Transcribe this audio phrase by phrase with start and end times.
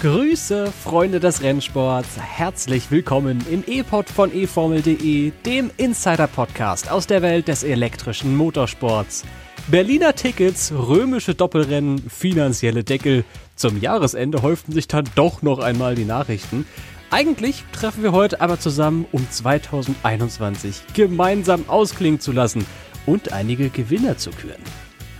[0.00, 2.18] Grüße, Freunde des Rennsports.
[2.18, 9.26] Herzlich willkommen im E-Pod von eFormel.de, dem Insider-Podcast aus der Welt des elektrischen Motorsports.
[9.68, 13.24] Berliner Tickets, römische Doppelrennen, finanzielle Deckel.
[13.56, 16.64] Zum Jahresende häuften sich dann doch noch einmal die Nachrichten.
[17.10, 22.64] Eigentlich treffen wir heute aber zusammen, um 2021 gemeinsam ausklingen zu lassen
[23.04, 24.62] und einige Gewinner zu küren.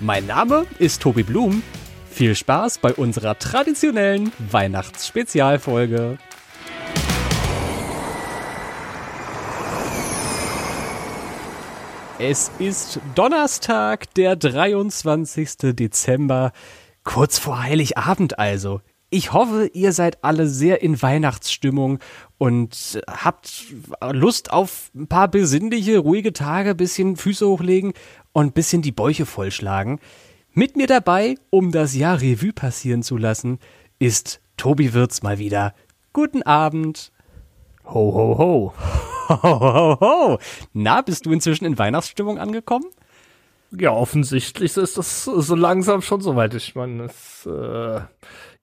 [0.00, 1.62] Mein Name ist Tobi Blum
[2.20, 6.18] viel Spaß bei unserer traditionellen Weihnachtsspezialfolge.
[12.18, 15.72] Es ist Donnerstag, der 23.
[15.74, 16.52] Dezember,
[17.04, 18.82] kurz vor Heiligabend also.
[19.08, 22.00] Ich hoffe, ihr seid alle sehr in Weihnachtsstimmung
[22.36, 23.64] und habt
[24.12, 27.94] Lust auf ein paar besinnliche, ruhige Tage, bisschen Füße hochlegen
[28.32, 30.00] und bisschen die Bäuche vollschlagen.
[30.52, 33.60] Mit mir dabei, um das Jahr Revue passieren zu lassen,
[34.00, 35.74] ist Tobi Wirz mal wieder.
[36.12, 37.12] Guten Abend.
[37.84, 38.74] Ho, ho, ho.
[39.28, 40.38] Ho, ho, ho.
[40.72, 42.86] Na, bist du inzwischen in Weihnachtsstimmung angekommen?
[43.70, 46.52] Ja, offensichtlich ist das so langsam schon soweit.
[46.54, 48.00] Ich meine, es, äh,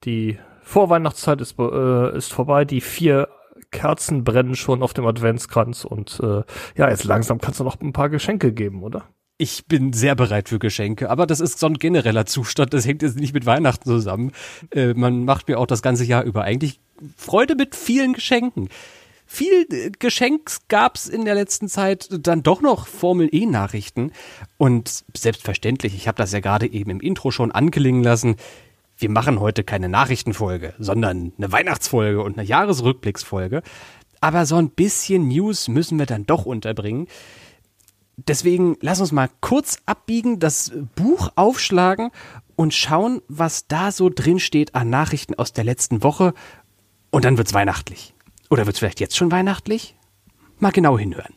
[0.03, 2.66] die Vorweihnachtszeit ist, äh, ist vorbei.
[2.66, 3.29] Die vier
[3.72, 6.44] Kerzen brennen schon auf dem Adventskranz und äh,
[6.75, 9.05] ja, jetzt langsam kannst du noch ein paar Geschenke geben, oder?
[9.38, 13.03] Ich bin sehr bereit für Geschenke, aber das ist so ein genereller Zustand, das hängt
[13.03, 14.31] jetzt nicht mit Weihnachten zusammen.
[14.71, 16.79] Äh, man macht mir auch das ganze Jahr über eigentlich
[17.16, 18.69] Freude mit vielen Geschenken.
[19.27, 24.11] Viel äh, Geschenks gab's in der letzten Zeit dann doch noch Formel E Nachrichten
[24.57, 28.38] und selbstverständlich, ich habe das ja gerade eben im Intro schon anklingen lassen,
[28.97, 33.61] wir machen heute keine Nachrichtenfolge, sondern eine Weihnachtsfolge und eine Jahresrückblicksfolge.
[34.22, 37.07] Aber so ein bisschen News müssen wir dann doch unterbringen.
[38.17, 42.09] Deswegen lass uns mal kurz abbiegen, das Buch aufschlagen
[42.55, 46.33] und schauen, was da so drin steht an Nachrichten aus der letzten Woche.
[47.11, 48.15] Und dann wird's weihnachtlich.
[48.49, 49.95] Oder wird's vielleicht jetzt schon weihnachtlich?
[50.59, 51.35] Mal genau hinhören.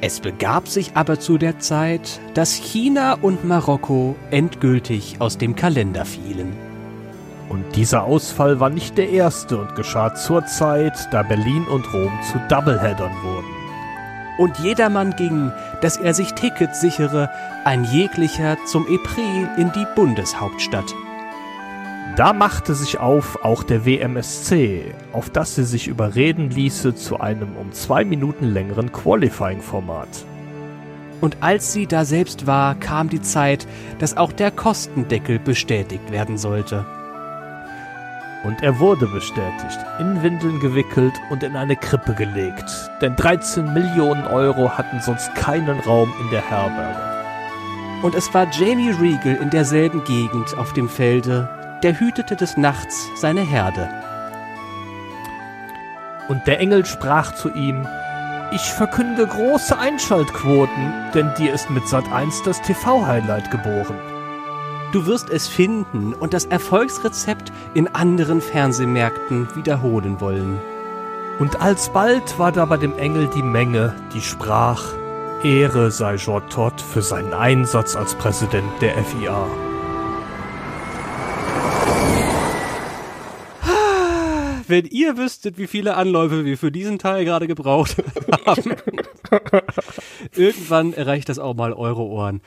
[0.00, 6.04] Es begab sich aber zu der Zeit, dass China und Marokko endgültig aus dem Kalender
[6.04, 6.67] fielen.
[7.48, 12.12] Und dieser Ausfall war nicht der erste und geschah zur Zeit, da Berlin und Rom
[12.30, 13.46] zu Doubleheadern wurden.
[14.38, 15.50] Und jedermann ging,
[15.80, 17.30] dass er sich Tickets sichere,
[17.64, 20.94] ein jeglicher zum Epris in die Bundeshauptstadt.
[22.16, 27.56] Da machte sich auf auch der WMSC, auf das sie sich überreden ließe zu einem
[27.56, 30.08] um zwei Minuten längeren Qualifying-Format.
[31.20, 33.66] Und als sie da selbst war, kam die Zeit,
[33.98, 36.86] dass auch der Kostendeckel bestätigt werden sollte.
[38.44, 42.90] Und er wurde bestätigt, in Windeln gewickelt und in eine Krippe gelegt.
[43.00, 47.08] Denn 13 Millionen Euro hatten sonst keinen Raum in der Herberge.
[48.02, 51.48] Und es war Jamie Regal in derselben Gegend auf dem Felde,
[51.82, 53.88] der hütete des Nachts seine Herde.
[56.28, 57.88] Und der Engel sprach zu ihm,
[58.52, 64.17] ich verkünde große Einschaltquoten, denn dir ist mit Sat 1 das TV-Highlight geboren.
[64.90, 70.58] Du wirst es finden und das Erfolgsrezept in anderen Fernsehmärkten wiederholen wollen.
[71.38, 74.94] Und alsbald war da bei dem Engel die Menge, die sprach,
[75.42, 79.46] Ehre sei Jean Todt für seinen Einsatz als Präsident der FIA.
[84.66, 87.96] Wenn ihr wüsstet, wie viele Anläufe wir für diesen Teil gerade gebraucht
[88.46, 88.74] haben.
[90.34, 92.40] Irgendwann erreicht das auch mal eure Ohren.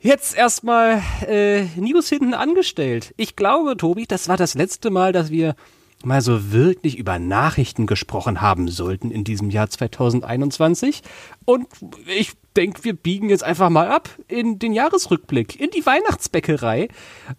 [0.00, 3.12] Jetzt erstmal äh, News hinten angestellt.
[3.16, 5.56] Ich glaube, Tobi, das war das letzte Mal, dass wir
[6.04, 11.02] mal so wirklich über Nachrichten gesprochen haben sollten in diesem Jahr 2021.
[11.44, 11.66] Und
[12.06, 16.88] ich denke, wir biegen jetzt einfach mal ab in den Jahresrückblick, in die Weihnachtsbäckerei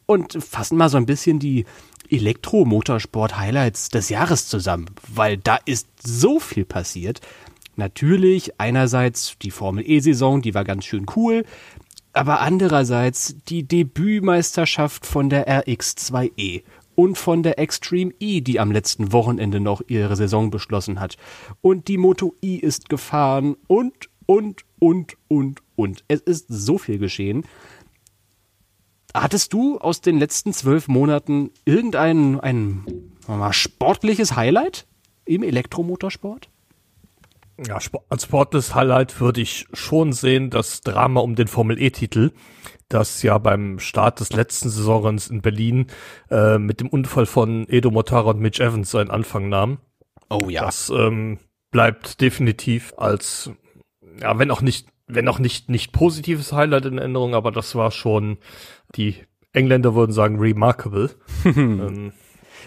[0.05, 1.65] und fassen mal so ein bisschen die
[2.09, 7.21] Elektromotorsport-Highlights des Jahres zusammen, weil da ist so viel passiert.
[7.77, 11.45] Natürlich einerseits die Formel E-Saison, die war ganz schön cool
[12.19, 16.63] aber andererseits die Debütmeisterschaft von der RX2E
[16.95, 21.15] und von der Extreme E, die am letzten Wochenende noch ihre Saison beschlossen hat.
[21.61, 26.03] Und die Moto E ist gefahren und, und, und, und, und.
[26.09, 27.45] Es ist so viel geschehen.
[29.13, 32.83] Hattest du aus den letzten zwölf Monaten irgendein ein,
[33.29, 34.87] mal, sportliches Highlight
[35.23, 36.49] im Elektromotorsport?
[37.67, 37.77] Ja,
[38.09, 42.31] als sportliches Highlight würde ich schon sehen das Drama um den Formel E-Titel,
[42.87, 45.87] das ja beim Start des letzten Saisons in Berlin
[46.29, 49.79] äh, mit dem Unfall von Edo Mortara und Mitch Evans seinen Anfang nahm.
[50.29, 50.61] Oh ja.
[50.61, 51.39] Das ähm,
[51.71, 53.51] bleibt definitiv als
[54.21, 57.91] ja, wenn auch nicht, wenn auch nicht, nicht positives Highlight in Erinnerung, aber das war
[57.91, 58.37] schon,
[58.95, 59.15] die
[59.53, 61.11] Engländer würden sagen, remarkable.
[61.45, 62.13] ähm,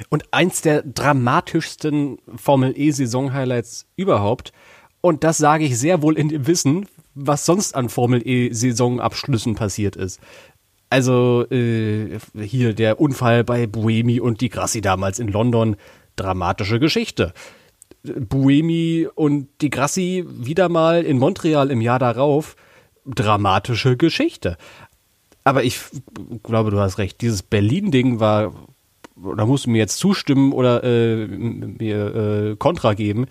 [0.08, 4.52] und eins der dramatischsten Formel E Saison-Highlights überhaupt.
[5.02, 9.54] Und das sage ich sehr wohl in dem Wissen, was sonst an Formel E Saisonabschlüssen
[9.54, 10.20] passiert ist.
[10.88, 15.76] Also äh, hier der Unfall bei Buemi und die Grassi damals in London,
[16.16, 17.32] dramatische Geschichte.
[18.04, 22.56] Buemi und die Grassi wieder mal in Montreal im Jahr darauf,
[23.04, 24.56] dramatische Geschichte.
[25.44, 25.80] Aber ich
[26.42, 27.20] glaube, du hast recht.
[27.20, 28.54] Dieses Berlin-Ding war,
[29.16, 32.14] da musst du mir jetzt zustimmen oder äh, mir
[32.52, 33.26] äh, Kontra geben,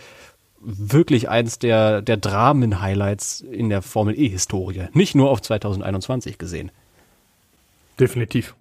[0.63, 4.87] wirklich eins der, der Dramen-Highlights in der Formel E-Historie.
[4.93, 6.71] Nicht nur auf 2021 gesehen.
[7.99, 8.55] Definitiv.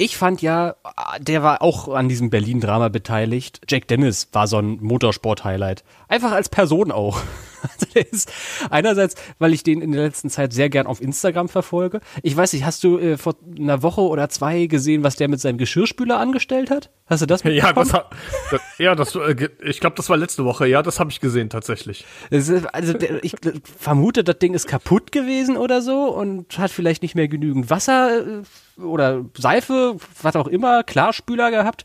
[0.00, 0.76] Ich fand ja,
[1.18, 3.60] der war auch an diesem Berlin-Drama beteiligt.
[3.68, 5.82] Jack Dennis war so ein Motorsport-Highlight.
[6.06, 7.20] Einfach als Person auch.
[7.60, 8.32] Also der ist
[8.70, 11.98] einerseits, weil ich den in der letzten Zeit sehr gern auf Instagram verfolge.
[12.22, 15.40] Ich weiß nicht, hast du äh, vor einer Woche oder zwei gesehen, was der mit
[15.40, 16.90] seinem Geschirrspüler angestellt hat?
[17.06, 18.10] Hast du das Ja, das, hat,
[18.52, 20.68] das, ja, das, äh, ich glaube, das war letzte Woche.
[20.68, 22.04] Ja, das habe ich gesehen tatsächlich.
[22.30, 23.34] Ist, also der, ich
[23.76, 28.20] vermute, das Ding ist kaputt gewesen oder so und hat vielleicht nicht mehr genügend Wasser
[28.20, 28.42] äh,
[28.82, 31.84] oder Seife, was auch immer, Klarspüler gehabt.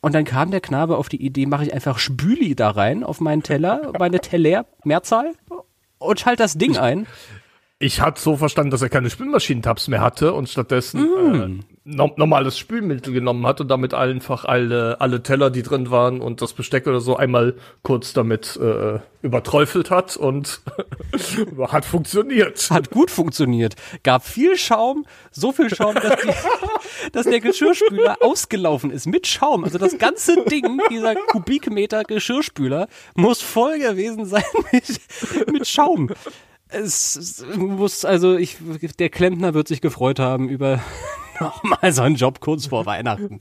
[0.00, 3.20] Und dann kam der Knabe auf die Idee, mache ich einfach Spüli da rein auf
[3.20, 5.34] meinen Teller, meine Teller, Mehrzahl,
[5.98, 7.06] und schalte das Ding ein.
[7.78, 11.60] Ich hatte so verstanden, dass er keine Spülmaschinentabs mehr hatte und stattdessen mm.
[11.84, 16.40] No normales Spülmittel genommen hat und damit einfach alle, alle Teller, die drin waren und
[16.40, 20.60] das Besteck oder so einmal kurz damit äh, überträufelt hat und
[21.68, 22.70] hat funktioniert.
[22.70, 23.74] Hat gut funktioniert.
[24.04, 26.28] Gab viel Schaum, so viel Schaum, dass, die,
[27.12, 29.64] dass der Geschirrspüler ausgelaufen ist mit Schaum.
[29.64, 35.00] Also das ganze Ding, dieser Kubikmeter Geschirrspüler, muss voll gewesen sein mit,
[35.50, 36.10] mit Schaum
[36.74, 38.56] es muss, also ich,
[38.98, 40.80] der Klempner wird sich gefreut haben über
[41.42, 43.38] nochmal so einen Job kurz vor Weihnachten.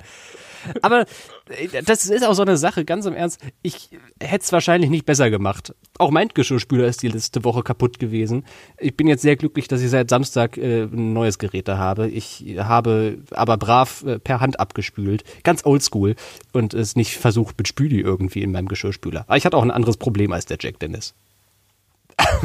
[0.82, 1.06] Aber
[1.50, 3.42] äh, das ist auch so eine Sache, ganz im Ernst.
[3.62, 3.90] Ich
[4.20, 5.74] hätte es wahrscheinlich nicht besser gemacht.
[5.98, 8.46] Auch mein Geschirrspüler ist die letzte Woche kaputt gewesen.
[8.80, 12.10] Ich bin jetzt sehr glücklich, dass ich seit Samstag äh, ein neues Gerät da habe.
[12.10, 15.24] Ich habe aber brav äh, per Hand abgespült.
[15.44, 16.16] Ganz oldschool.
[16.54, 19.22] Und es nicht versucht mit Spüli irgendwie in meinem Geschirrspüler.
[19.28, 21.14] Aber ich hatte auch ein anderes Problem als der Jack Dennis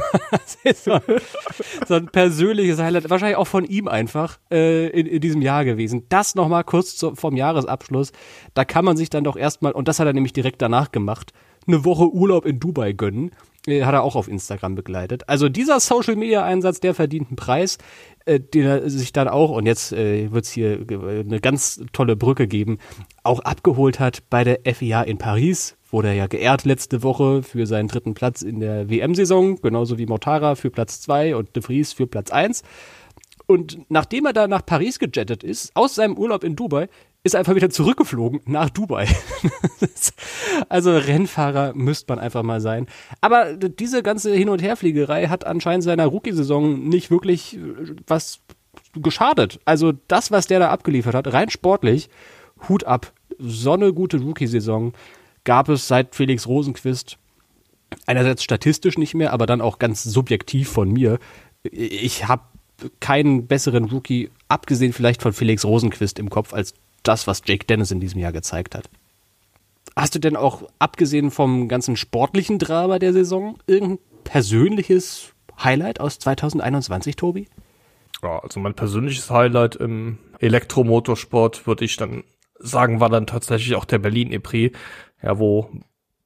[0.75, 0.98] so,
[1.87, 6.04] so, ein persönliches Highlight, wahrscheinlich auch von ihm einfach äh, in, in diesem Jahr gewesen.
[6.08, 8.12] Das nochmal kurz zu, vom Jahresabschluss.
[8.54, 11.32] Da kann man sich dann doch erstmal, und das hat er nämlich direkt danach gemacht,
[11.66, 13.32] eine Woche Urlaub in Dubai gönnen.
[13.66, 15.28] Äh, hat er auch auf Instagram begleitet.
[15.28, 17.78] Also dieser Social Media Einsatz, der verdient einen Preis,
[18.25, 22.16] äh, den er sich dann auch, und jetzt äh, wird es hier eine ganz tolle
[22.16, 22.78] Brücke geben,
[23.22, 27.66] auch abgeholt hat bei der FIA in Paris, wurde er ja geehrt letzte Woche für
[27.66, 31.94] seinen dritten Platz in der WM-Saison, genauso wie Mortara für Platz zwei und De Vries
[31.94, 32.64] für Platz eins.
[33.46, 36.90] Und nachdem er da nach Paris gejettet ist, aus seinem Urlaub in Dubai,
[37.25, 39.08] ist er einfach wieder zurückgeflogen nach Dubai.
[40.69, 42.88] also Rennfahrer müsste man einfach mal sein.
[43.22, 47.60] Aber diese ganze Hin- und Herfliegerei hat anscheinend seiner Rookie-Saison nicht wirklich äh,
[48.06, 48.40] was
[48.92, 49.60] geschadet.
[49.64, 52.10] Also das, was der da abgeliefert hat, rein sportlich,
[52.69, 53.14] Hut ab.
[53.38, 54.92] So eine gute Rookie-Saison
[55.46, 57.16] gab es seit Felix Rosenquist
[58.04, 61.18] einerseits statistisch nicht mehr, aber dann auch ganz subjektiv von mir.
[61.62, 62.42] Ich habe
[63.00, 67.90] keinen besseren Rookie, abgesehen vielleicht von Felix Rosenquist im Kopf, als das, was Jake Dennis
[67.90, 68.90] in diesem Jahr gezeigt hat.
[69.94, 75.32] Hast du denn auch, abgesehen vom ganzen sportlichen Drama der Saison, irgendein persönliches
[75.62, 77.49] Highlight aus 2021, Tobi?
[78.23, 82.25] Ja, also mein persönliches Highlight im Elektromotorsport würde ich dann
[82.58, 84.72] sagen, war dann tatsächlich auch der Berlin EPRI,
[85.22, 85.70] ja, wo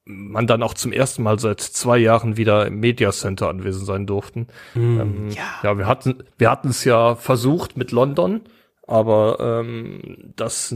[0.05, 4.07] man dann auch zum ersten Mal seit zwei Jahren wieder im Media Center anwesend sein
[4.07, 4.47] durften.
[4.73, 5.43] Mm, ähm, ja.
[5.63, 8.41] ja, wir hatten wir hatten es ja versucht mit London,
[8.87, 10.75] aber ähm, das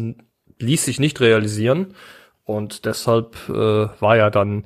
[0.60, 1.94] ließ sich nicht realisieren.
[2.46, 4.66] Und deshalb äh, war ja dann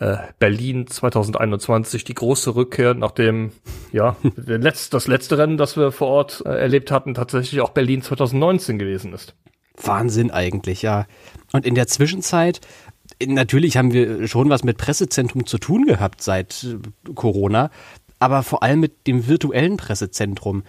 [0.00, 3.52] äh, Berlin 2021 die große Rückkehr, nachdem
[3.92, 8.02] ja letzt, das letzte Rennen, das wir vor Ort äh, erlebt hatten, tatsächlich auch Berlin
[8.02, 9.36] 2019 gewesen ist.
[9.82, 11.06] Wahnsinn eigentlich, ja.
[11.52, 12.60] Und in der Zwischenzeit
[13.26, 17.70] natürlich haben wir schon was mit Pressezentrum zu tun gehabt seit äh, Corona,
[18.18, 20.62] aber vor allem mit dem virtuellen Pressezentrum.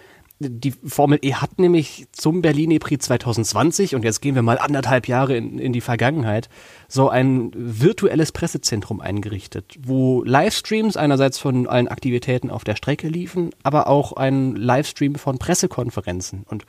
[0.44, 5.06] Die Formel E hat nämlich zum Berlin E-Prix 2020, und jetzt gehen wir mal anderthalb
[5.06, 6.48] Jahre in, in die Vergangenheit,
[6.88, 13.50] so ein virtuelles Pressezentrum eingerichtet, wo Livestreams einerseits von allen Aktivitäten auf der Strecke liefen,
[13.62, 16.44] aber auch ein Livestream von Pressekonferenzen.
[16.48, 16.64] Und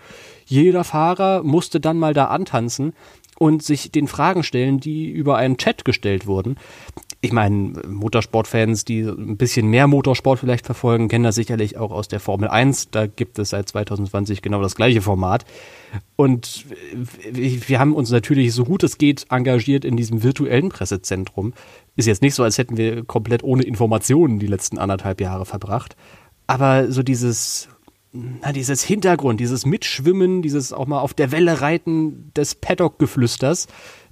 [0.45, 2.93] jeder Fahrer musste dann mal da antanzen
[3.37, 6.57] und sich den Fragen stellen, die über einen Chat gestellt wurden.
[7.23, 12.09] ich meine, Motorsportfans, die ein bisschen mehr Motorsport vielleicht verfolgen, kennen das sicherlich auch aus
[12.09, 12.89] der Formel 1.
[12.91, 15.45] Da gibt es seit 2020 genau das gleiche Format.
[16.17, 16.65] Und
[17.31, 21.53] wir haben uns natürlich so gut es geht engagiert in diesem virtuellen Pressezentrum.
[21.95, 25.95] Ist jetzt nicht so, als hätten wir komplett ohne Informationen die letzten anderthalb Jahre verbracht.
[26.45, 27.69] Aber so dieses,
[28.13, 33.67] na, dieses Hintergrund, dieses Mitschwimmen, dieses auch mal auf der Welle reiten des Paddock-Geflüsters,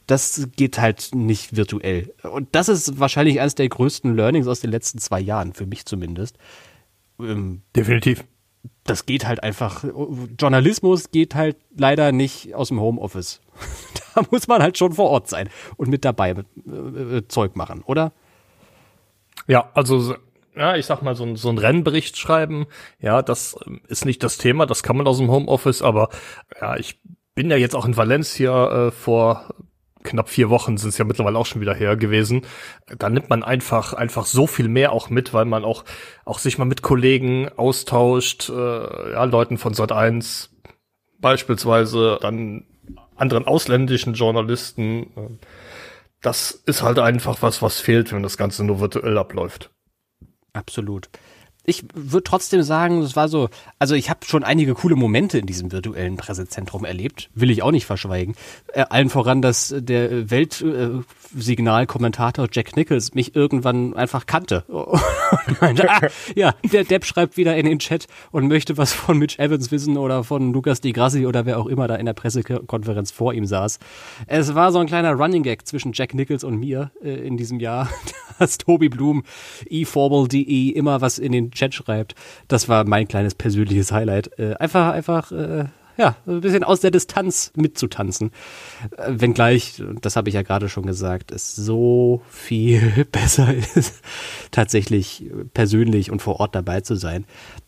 [0.08, 2.14] das geht halt nicht virtuell.
[2.24, 5.86] Und das ist wahrscheinlich eines der größten Learnings aus den letzten zwei Jahren, für mich
[5.86, 6.38] zumindest.
[7.20, 8.26] Ähm, Definitiv.
[8.84, 9.84] Das geht halt einfach.
[10.40, 13.40] Journalismus geht halt leider nicht aus dem Homeoffice.
[14.16, 17.84] da muss man halt schon vor Ort sein und mit dabei äh, äh, Zeug machen,
[17.86, 18.14] oder?
[19.48, 20.16] Ja, also
[20.56, 22.68] ja, ich sag mal, so ein, so ein Rennbericht schreiben,
[23.00, 26.10] ja, das ähm, ist nicht das Thema, das kann man aus dem Homeoffice, aber
[26.60, 27.00] ja, ich
[27.36, 29.54] bin ja jetzt auch in Valencia äh, vor
[30.04, 32.42] knapp vier Wochen sind es ja mittlerweile auch schon wieder her gewesen.
[32.98, 35.84] Da nimmt man einfach einfach so viel mehr auch mit, weil man auch
[36.26, 40.50] auch sich mal mit Kollegen austauscht, äh, ja, Leuten von Sat 1
[41.20, 42.66] beispielsweise, dann
[43.16, 45.40] anderen ausländischen Journalisten.
[46.22, 49.72] Das ist halt einfach was, was fehlt, wenn das Ganze nur virtuell abläuft.
[50.54, 51.08] Absolut
[51.64, 55.46] ich würde trotzdem sagen, es war so, also ich habe schon einige coole Momente in
[55.46, 58.34] diesem virtuellen Pressezentrum erlebt, will ich auch nicht verschweigen.
[58.74, 64.66] Äh, allen voran, dass der Weltsignalkommentator Jack Nichols mich irgendwann einfach kannte.
[65.62, 66.00] Meinte, ah,
[66.36, 69.98] ja, der Depp schreibt wieder in den Chat und möchte was von Mitch Evans wissen
[69.98, 73.46] oder von Lucas Di Grassi oder wer auch immer da in der Pressekonferenz vor ihm
[73.46, 73.78] saß.
[74.26, 77.60] Es war so ein kleiner Running Gag zwischen Jack Nichols und mir äh, in diesem
[77.60, 77.88] Jahr,
[78.40, 79.22] dass Tobi Blum,
[79.70, 82.16] eformal.de immer was in den Chat schreibt.
[82.48, 84.38] Das war mein kleines persönliches Highlight.
[84.40, 85.66] Äh, einfach, einfach, äh,
[85.98, 88.32] ja, ein bisschen aus der Distanz mitzutanzen.
[88.98, 94.02] Äh, wenngleich, das habe ich ja gerade schon gesagt, es so viel besser ist,
[94.52, 97.26] tatsächlich persönlich und vor Ort dabei zu sein.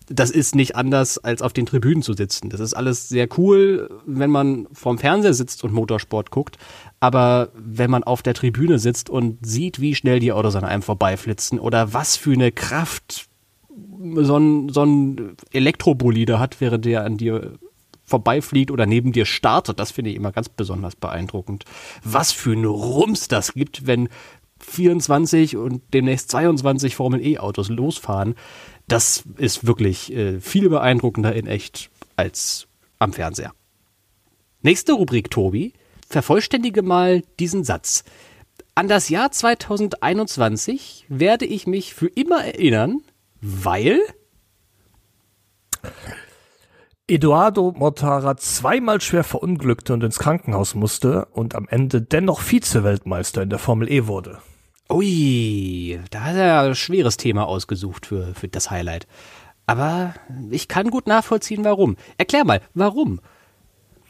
[0.09, 2.49] Das ist nicht anders, als auf den Tribünen zu sitzen.
[2.49, 6.57] Das ist alles sehr cool, wenn man vorm Fernseher sitzt und Motorsport guckt.
[6.99, 10.81] Aber wenn man auf der Tribüne sitzt und sieht, wie schnell die Autos an einem
[10.81, 13.29] vorbeiflitzen oder was für eine Kraft
[14.15, 17.57] so ein, so ein Elektrobolide hat, während der an dir
[18.05, 21.65] vorbeifliegt oder neben dir startet, das finde ich immer ganz besonders beeindruckend.
[22.03, 24.09] Was für ein Rums das gibt, wenn
[24.59, 28.35] 24 und demnächst 22 Formel E Autos losfahren.
[28.87, 32.67] Das ist wirklich äh, viel beeindruckender in echt als
[32.99, 33.53] am Fernseher.
[34.61, 35.73] Nächste Rubrik, Tobi.
[36.09, 38.03] Vervollständige mal diesen Satz.
[38.75, 43.01] An das Jahr 2021 werde ich mich für immer erinnern,
[43.43, 43.99] weil?
[47.07, 53.49] Eduardo Mortara zweimal schwer verunglückte und ins Krankenhaus musste und am Ende dennoch Vize-Weltmeister in
[53.49, 54.39] der Formel E wurde.
[54.89, 59.07] Ui, da hat er ein schweres Thema ausgesucht für, für das Highlight.
[59.65, 60.13] Aber
[60.49, 61.97] ich kann gut nachvollziehen, warum.
[62.17, 63.19] Erklär mal, warum?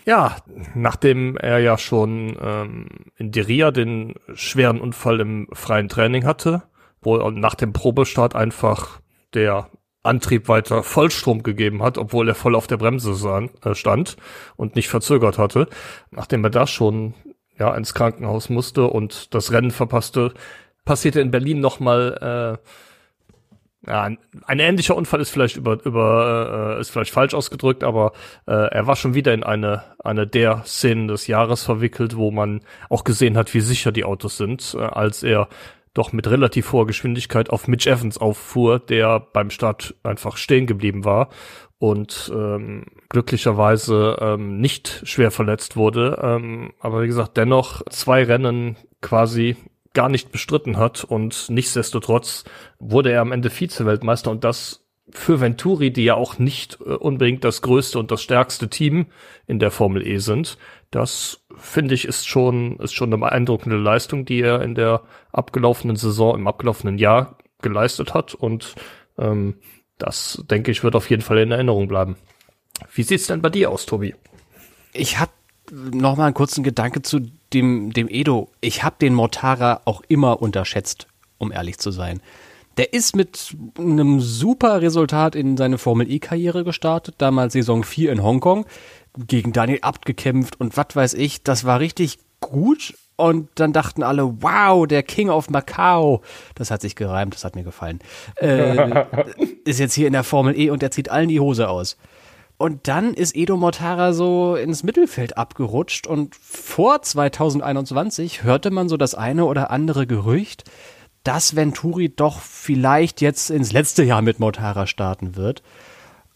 [0.05, 0.37] Ja,
[0.75, 6.63] nachdem er ja schon ähm, in Diria den schweren Unfall im freien Training hatte,
[7.01, 8.99] wo nach dem Probestart einfach
[9.35, 9.69] der
[10.03, 13.11] Antrieb weiter Vollstrom gegeben hat, obwohl er voll auf der Bremse
[13.63, 14.17] äh, stand
[14.57, 15.67] und nicht verzögert hatte.
[16.11, 17.13] Nachdem er da schon
[17.57, 20.33] ja ins Krankenhaus musste und das Rennen verpasste,
[20.83, 22.67] passierte in Berlin nochmal äh,
[23.85, 28.13] ja, ein ähnlicher Unfall ist vielleicht über über äh, ist vielleicht falsch ausgedrückt, aber
[28.47, 32.61] äh, er war schon wieder in eine eine der Szenen des Jahres verwickelt, wo man
[32.89, 35.49] auch gesehen hat, wie sicher die Autos sind, äh, als er
[35.93, 41.05] doch mit relativ hoher Geschwindigkeit auf Mitch Evans auffuhr, der beim Start einfach stehen geblieben
[41.05, 41.29] war
[41.77, 46.19] und ähm, glücklicherweise ähm, nicht schwer verletzt wurde.
[46.21, 49.55] Ähm, aber wie gesagt, dennoch zwei Rennen quasi
[49.93, 52.45] gar nicht bestritten hat und nichtsdestotrotz
[52.79, 57.43] wurde er am Ende Vize-Weltmeister und das für Venturi, die ja auch nicht äh, unbedingt
[57.43, 59.07] das größte und das stärkste Team
[59.45, 60.57] in der Formel E sind,
[60.89, 65.01] das finde ich ist schon, ist schon eine beeindruckende Leistung, die er in der
[65.31, 68.35] abgelaufenen Saison, im abgelaufenen Jahr geleistet hat.
[68.35, 68.75] Und
[69.17, 69.55] ähm,
[69.97, 72.17] das, denke ich, wird auf jeden Fall in Erinnerung bleiben.
[72.93, 74.13] Wie sieht's denn bei dir aus, Tobi?
[74.91, 75.31] Ich habe
[75.71, 77.21] noch mal einen kurzen Gedanke zu
[77.53, 78.51] dem, dem Edo.
[78.61, 82.21] Ich habe den Mortara auch immer unterschätzt, um ehrlich zu sein.
[82.77, 88.23] Der ist mit einem super Resultat in seine Formel E-Karriere gestartet, damals Saison 4 in
[88.23, 88.65] Hongkong
[89.17, 91.43] gegen Daniel Abt gekämpft und was weiß ich.
[91.43, 92.95] Das war richtig gut.
[93.15, 96.21] Und dann dachten alle, wow, der King of Macau.
[96.55, 97.99] Das hat sich gereimt, das hat mir gefallen.
[98.37, 99.05] Äh,
[99.65, 101.97] ist jetzt hier in der Formel E und der zieht allen die Hose aus.
[102.57, 108.95] Und dann ist Edo Mortara so ins Mittelfeld abgerutscht und vor 2021 hörte man so
[108.95, 110.63] das eine oder andere Gerücht,
[111.23, 115.63] dass Venturi doch vielleicht jetzt ins letzte Jahr mit Mortara starten wird.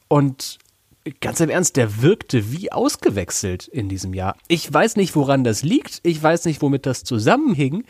[0.07, 0.59] Und
[1.19, 4.35] ganz im Ernst, der wirkte wie ausgewechselt in diesem Jahr.
[4.47, 5.99] Ich weiß nicht, woran das liegt.
[6.03, 7.83] Ich weiß nicht, womit das zusammenhing.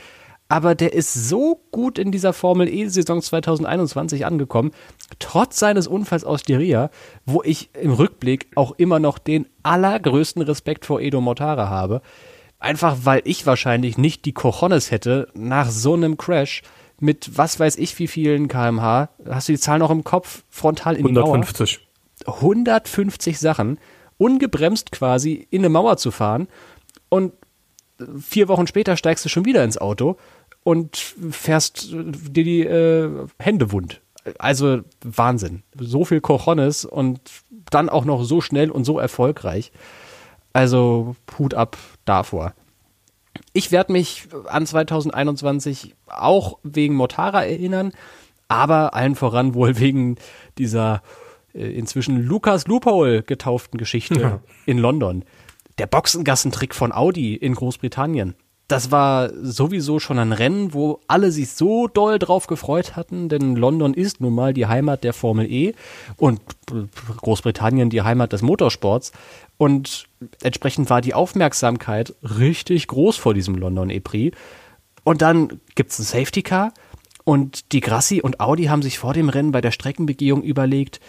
[0.49, 4.71] Aber der ist so gut in dieser Formel E-Saison 2021 angekommen,
[5.19, 6.89] trotz seines Unfalls aus Stiria,
[7.25, 12.01] wo ich im Rückblick auch immer noch den allergrößten Respekt vor Edo Mortara habe.
[12.59, 16.63] Einfach weil ich wahrscheinlich nicht die Cojones hätte, nach so einem Crash
[16.99, 20.95] mit was weiß ich wie vielen kmh, hast du die Zahl noch im Kopf, frontal
[20.95, 21.13] in 150.
[21.13, 21.35] die Mauer?
[21.35, 21.86] 150
[23.39, 23.79] Sachen,
[24.17, 26.47] ungebremst quasi in eine Mauer zu fahren
[27.09, 27.33] und
[28.19, 30.17] vier Wochen später steigst du schon wieder ins Auto
[30.63, 34.01] und fährst dir die äh, Hände wund.
[34.39, 35.63] Also Wahnsinn.
[35.79, 37.21] So viel Cojones und
[37.69, 39.71] dann auch noch so schnell und so erfolgreich.
[40.51, 42.53] Also Hut ab davor.
[43.53, 47.93] Ich werde mich an 2021 auch wegen Motara erinnern,
[48.47, 50.17] aber allen voran wohl wegen
[50.57, 51.26] dieser äh,
[51.57, 54.39] inzwischen Lukas Loophole getauften Geschichte ja.
[54.65, 55.23] in London.
[55.77, 58.35] Der Boxengassentrick von Audi in Großbritannien.
[58.67, 63.55] Das war sowieso schon ein Rennen, wo alle sich so doll drauf gefreut hatten, denn
[63.55, 65.73] London ist nun mal die Heimat der Formel E
[66.17, 66.41] und
[67.17, 69.13] Großbritannien die Heimat des Motorsports.
[69.57, 70.09] Und
[70.43, 74.37] entsprechend war die Aufmerksamkeit richtig groß vor diesem London E-Prix.
[75.05, 76.73] Und dann gibt's ein Safety Car
[77.23, 80.99] und die Grassi und Audi haben sich vor dem Rennen bei der Streckenbegehung überlegt,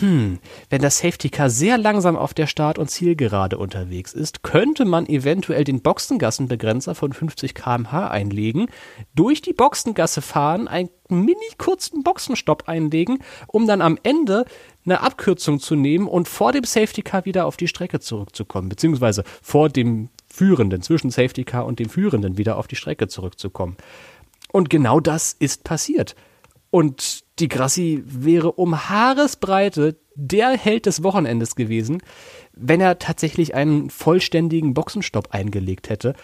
[0.00, 0.38] hm,
[0.70, 5.06] wenn das Safety Car sehr langsam auf der Start- und Zielgerade unterwegs ist, könnte man
[5.06, 8.66] eventuell den Boxengassenbegrenzer von 50 km/h einlegen,
[9.14, 14.44] durch die Boxengasse fahren, einen mini kurzen Boxenstopp einlegen, um dann am Ende
[14.84, 19.24] eine Abkürzung zu nehmen und vor dem Safety Car wieder auf die Strecke zurückzukommen, beziehungsweise
[19.42, 23.76] vor dem Führenden, zwischen Safety Car und dem Führenden wieder auf die Strecke zurückzukommen.
[24.52, 26.14] Und genau das ist passiert.
[26.70, 32.02] Und die Grassi wäre um Haaresbreite der Held des Wochenendes gewesen,
[32.52, 36.14] wenn er tatsächlich einen vollständigen Boxenstopp eingelegt hätte.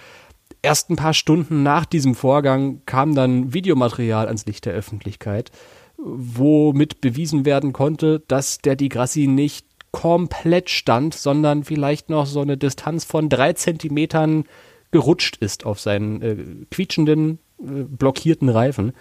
[0.62, 5.50] Erst ein paar Stunden nach diesem Vorgang kam dann Videomaterial ans Licht der Öffentlichkeit,
[5.96, 12.40] womit bewiesen werden konnte, dass der Di Grassi nicht komplett stand, sondern vielleicht noch so
[12.40, 14.44] eine Distanz von drei Zentimetern
[14.90, 16.37] gerutscht ist auf seinen äh,
[16.70, 18.92] quietschenden, äh, blockierten Reifen.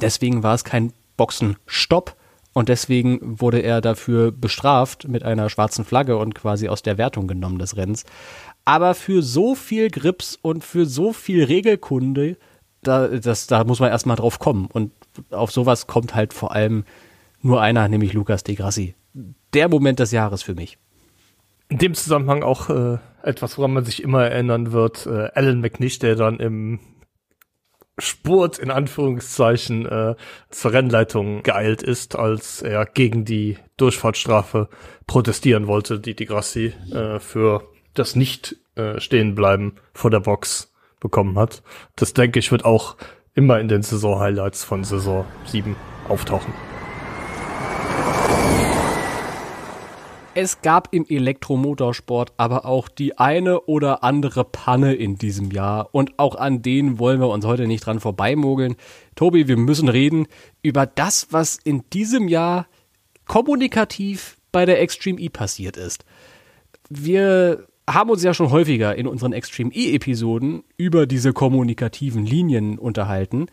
[0.00, 2.16] Deswegen war es kein Boxenstopp
[2.52, 7.28] und deswegen wurde er dafür bestraft mit einer schwarzen Flagge und quasi aus der Wertung
[7.28, 8.04] genommen des Rennens.
[8.64, 12.36] Aber für so viel Grips und für so viel Regelkunde,
[12.82, 14.68] da, das, da muss man erstmal drauf kommen.
[14.72, 14.92] Und
[15.30, 16.84] auf sowas kommt halt vor allem
[17.40, 18.94] nur einer, nämlich Lukas de Grassi.
[19.54, 20.78] Der Moment des Jahres für mich.
[21.68, 26.00] In dem Zusammenhang auch äh, etwas, woran man sich immer erinnern wird, äh, Alan McNish,
[26.00, 26.80] der dann im
[28.00, 30.14] Spurt in Anführungszeichen äh,
[30.50, 34.68] zur Rennleitung geeilt ist, als er gegen die Durchfahrtsstrafe
[35.06, 37.62] protestieren wollte, die die Grassi äh, für
[37.94, 41.62] das nicht äh, stehenbleiben vor der Box bekommen hat.
[41.96, 42.96] Das denke ich wird auch
[43.34, 45.76] immer in den Saison-Highlights von Saison 7
[46.08, 46.52] auftauchen.
[50.34, 56.18] Es gab im Elektromotorsport aber auch die eine oder andere Panne in diesem Jahr und
[56.20, 58.76] auch an denen wollen wir uns heute nicht dran vorbeimogeln.
[59.16, 60.28] Tobi, wir müssen reden
[60.62, 62.68] über das, was in diesem Jahr
[63.26, 66.04] kommunikativ bei der Extreme E passiert ist.
[66.88, 73.46] Wir haben uns ja schon häufiger in unseren Extreme E-Episoden über diese kommunikativen Linien unterhalten.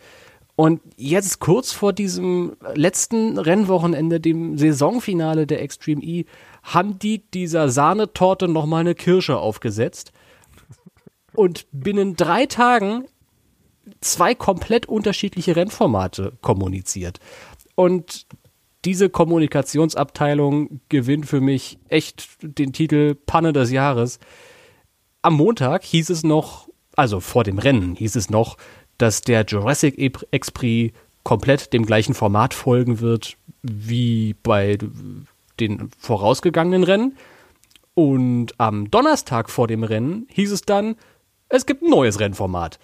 [0.57, 6.25] Und jetzt kurz vor diesem letzten Rennwochenende, dem Saisonfinale der Extreme E,
[6.63, 10.13] haben die dieser Sahnetorte nochmal eine Kirsche aufgesetzt
[11.35, 13.05] und binnen drei Tagen
[14.01, 17.19] zwei komplett unterschiedliche Rennformate kommuniziert.
[17.75, 18.25] Und
[18.83, 24.17] diese Kommunikationsabteilung gewinnt für mich echt den Titel Panne des Jahres.
[25.21, 28.57] Am Montag hieß es noch, also vor dem Rennen hieß es noch,
[28.97, 29.97] dass der Jurassic
[30.31, 30.91] Express
[31.23, 34.77] komplett dem gleichen Format folgen wird wie bei
[35.59, 37.17] den vorausgegangenen Rennen.
[37.93, 40.95] Und am Donnerstag vor dem Rennen hieß es dann,
[41.49, 42.79] es gibt ein neues Rennformat.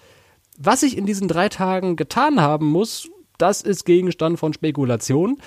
[0.58, 5.38] Was ich in diesen drei Tagen getan haben muss, das ist Gegenstand von Spekulation.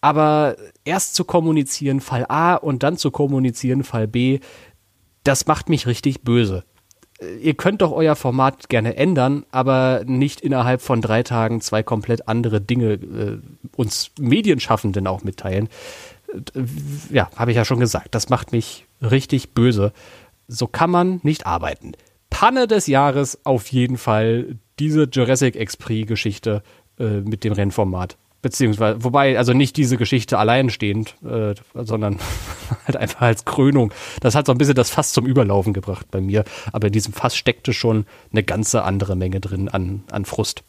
[0.00, 4.40] Aber erst zu kommunizieren Fall A und dann zu kommunizieren Fall B,
[5.24, 6.64] das macht mich richtig böse.
[7.42, 12.28] Ihr könnt doch euer Format gerne ändern, aber nicht innerhalb von drei Tagen zwei komplett
[12.28, 13.38] andere Dinge äh,
[13.76, 15.68] uns Medienschaffenden auch mitteilen
[17.10, 19.92] ja, habe ich ja schon gesagt, das macht mich richtig böse.
[20.48, 21.92] So kann man nicht arbeiten.
[22.28, 26.62] Panne des Jahres auf jeden Fall diese Jurassic Express-Geschichte
[26.98, 28.16] äh, mit dem Rennformat.
[28.42, 32.18] Beziehungsweise, wobei, also nicht diese Geschichte alleinstehend, äh, sondern
[32.86, 33.92] halt einfach als Krönung.
[34.20, 36.44] Das hat so ein bisschen das Fass zum Überlaufen gebracht bei mir.
[36.72, 40.64] Aber in diesem Fass steckte schon eine ganze andere Menge drin an, an Frust.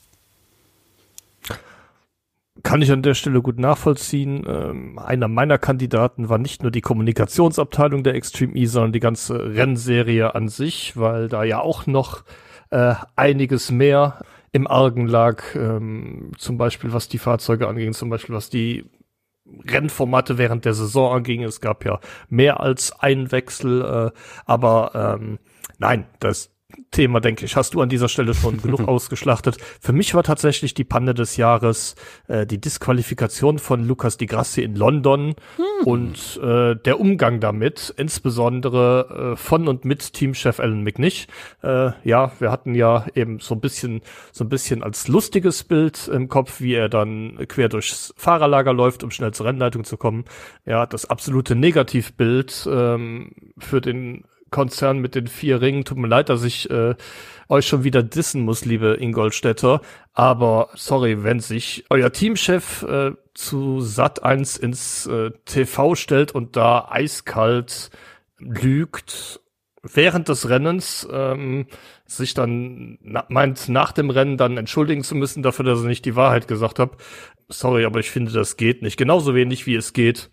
[2.64, 4.46] Kann ich an der Stelle gut nachvollziehen.
[4.46, 9.56] Ähm, einer meiner Kandidaten war nicht nur die Kommunikationsabteilung der Extreme E, sondern die ganze
[9.56, 12.24] Rennserie an sich, weil da ja auch noch
[12.70, 14.20] äh, einiges mehr
[14.52, 18.86] im Argen lag, ähm, zum Beispiel was die Fahrzeuge anging, zum Beispiel was die
[19.46, 21.44] Rennformate während der Saison anging.
[21.44, 23.82] Es gab ja mehr als einen Wechsel,
[24.14, 25.40] äh, aber ähm,
[25.78, 26.52] nein, das
[26.92, 29.58] Thema, denke ich, hast du an dieser Stelle schon genug ausgeschlachtet.
[29.80, 31.96] Für mich war tatsächlich die Panne des Jahres
[32.28, 35.88] äh, die Disqualifikation von Lucas Di Grassi in London hm.
[35.88, 41.28] und äh, der Umgang damit, insbesondere äh, von und mit Teamchef Alan McNish.
[41.64, 46.08] Äh, ja, wir hatten ja eben so ein bisschen, so ein bisschen als lustiges Bild
[46.08, 50.26] im Kopf, wie er dann quer durchs Fahrerlager läuft, um schnell zur Rennleitung zu kommen.
[50.66, 55.86] Ja, das absolute Negativbild ähm, für den Konzern mit den vier Ringen.
[55.86, 56.96] Tut mir leid, dass ich äh,
[57.50, 59.82] euch schon wieder dissen muss, liebe Ingolstädter.
[60.14, 66.56] Aber sorry, wenn sich euer Teamchef äh, zu Sat 1 ins äh, TV stellt und
[66.56, 67.90] da eiskalt
[68.38, 69.42] lügt
[69.84, 71.66] während des Rennens, ähm,
[72.06, 76.06] sich dann na meint, nach dem Rennen dann entschuldigen zu müssen dafür, dass er nicht
[76.06, 76.92] die Wahrheit gesagt hat.
[77.50, 78.98] Sorry, aber ich finde, das geht nicht.
[78.98, 80.31] Genauso wenig wie es geht,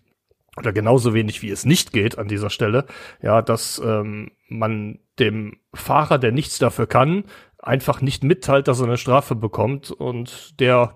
[0.59, 2.85] oder genauso wenig wie es nicht geht an dieser Stelle,
[3.21, 7.23] ja, dass ähm, man dem Fahrer, der nichts dafür kann,
[7.57, 10.95] einfach nicht mitteilt, dass er eine Strafe bekommt und der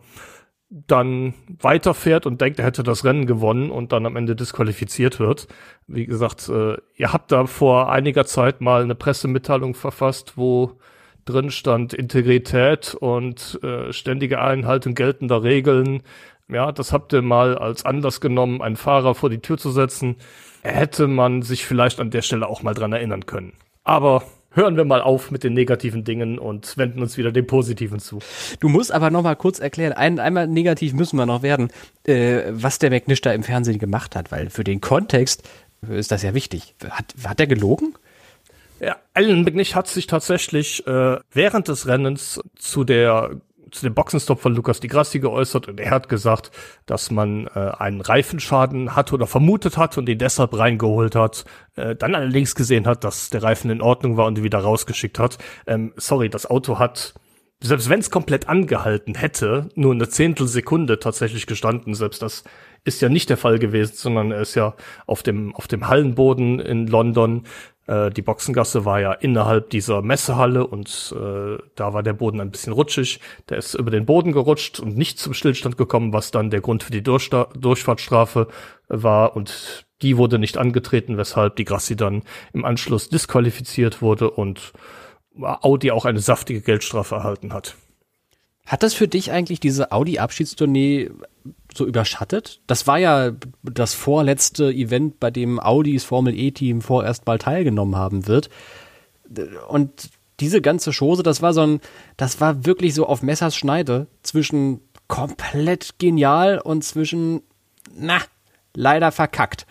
[0.69, 5.47] dann weiterfährt und denkt, er hätte das Rennen gewonnen und dann am Ende disqualifiziert wird.
[5.87, 10.79] Wie gesagt, äh, ihr habt da vor einiger Zeit mal eine Pressemitteilung verfasst, wo
[11.25, 16.01] drin stand Integrität und äh, ständige Einhaltung geltender Regeln
[16.49, 20.17] ja, das habt ihr mal als Anlass genommen, einen Fahrer vor die Tür zu setzen.
[20.61, 23.53] Hätte man sich vielleicht an der Stelle auch mal dran erinnern können.
[23.83, 27.99] Aber hören wir mal auf mit den negativen Dingen und wenden uns wieder dem Positiven
[27.99, 28.19] zu.
[28.59, 31.69] Du musst aber noch mal kurz erklären, ein, einmal negativ müssen wir noch werden,
[32.05, 35.43] äh, was der McNish da im Fernsehen gemacht hat, weil für den Kontext
[35.89, 36.75] ist das ja wichtig.
[36.89, 37.95] Hat, hat er gelogen?
[38.79, 43.41] Ja, Alan McNish hat sich tatsächlich äh, während des Rennens zu der
[43.73, 46.51] zu dem Boxenstopp von Lukas Di Grassi geäußert und er hat gesagt,
[46.85, 51.45] dass man äh, einen Reifenschaden hatte oder vermutet hat und ihn deshalb reingeholt hat.
[51.75, 55.19] Äh, dann allerdings gesehen hat, dass der Reifen in Ordnung war und ihn wieder rausgeschickt
[55.19, 55.37] hat.
[55.67, 57.13] Ähm, sorry, das Auto hat
[57.63, 61.93] selbst wenn es komplett angehalten hätte, nur eine Zehntelsekunde tatsächlich gestanden.
[61.93, 62.43] Selbst das
[62.83, 64.75] ist ja nicht der Fall gewesen, sondern er ist ja
[65.07, 67.43] auf dem, auf dem Hallenboden in London
[67.87, 72.51] äh, die Boxengasse war ja innerhalb dieser Messehalle und äh, da war der Boden ein
[72.51, 73.19] bisschen rutschig.
[73.49, 76.83] Der ist über den Boden gerutscht und nicht zum Stillstand gekommen, was dann der Grund
[76.83, 78.47] für die Durchsta Durchfahrtsstrafe
[78.87, 84.73] war und die wurde nicht angetreten, weshalb die Grassi dann im Anschluss disqualifiziert wurde und
[85.41, 87.75] Audi auch eine saftige Geldstrafe erhalten hat.
[88.65, 91.11] Hat das für dich eigentlich diese Audi-Abschiedstournee
[91.73, 92.61] so überschattet?
[92.67, 93.31] Das war ja
[93.63, 98.49] das vorletzte Event, bei dem Audis Formel E-Team vorerst mal teilgenommen haben wird.
[99.67, 101.81] Und diese ganze Chose, das war so ein,
[102.17, 107.41] das war wirklich so auf Messers Schneide zwischen komplett genial und zwischen,
[107.95, 108.19] na,
[108.73, 109.67] leider verkackt.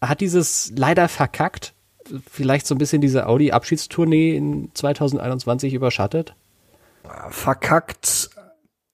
[0.00, 1.74] Hat dieses leider verkackt
[2.30, 6.34] vielleicht so ein bisschen diese Audi-Abschiedstournee in 2021 überschattet?
[7.30, 8.30] Verkackt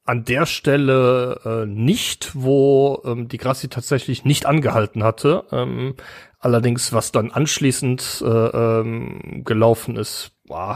[0.05, 5.45] an der Stelle äh, nicht, wo ähm, die Grassi tatsächlich nicht angehalten hatte.
[5.51, 5.95] Ähm,
[6.39, 10.33] allerdings, was dann anschließend äh, ähm, gelaufen ist,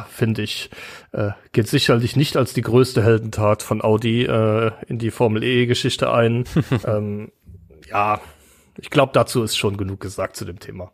[0.09, 0.71] finde ich,
[1.13, 6.11] äh, geht sicherlich nicht als die größte Heldentat von Audi äh, in die Formel E-Geschichte
[6.11, 6.45] ein.
[6.87, 7.31] ähm,
[7.87, 8.21] ja,
[8.79, 10.91] ich glaube, dazu ist schon genug gesagt zu dem Thema.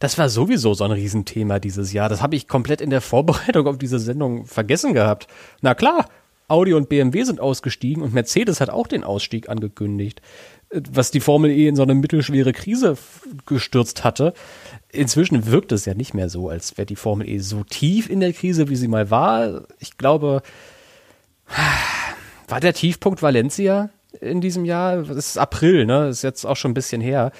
[0.00, 2.08] Das war sowieso so ein Riesenthema dieses Jahr.
[2.08, 5.28] Das habe ich komplett in der Vorbereitung auf diese Sendung vergessen gehabt.
[5.60, 6.06] Na klar,
[6.48, 10.22] Audi und BMW sind ausgestiegen und Mercedes hat auch den Ausstieg angekündigt,
[10.70, 12.96] was die Formel E in so eine mittelschwere Krise
[13.44, 14.32] gestürzt hatte.
[14.90, 18.20] Inzwischen wirkt es ja nicht mehr so, als wäre die Formel E so tief in
[18.20, 19.64] der Krise, wie sie mal war.
[19.78, 20.42] Ich glaube,
[22.48, 25.02] war der Tiefpunkt Valencia in diesem Jahr?
[25.02, 26.08] Das ist April, ne?
[26.08, 27.32] Ist jetzt auch schon ein bisschen her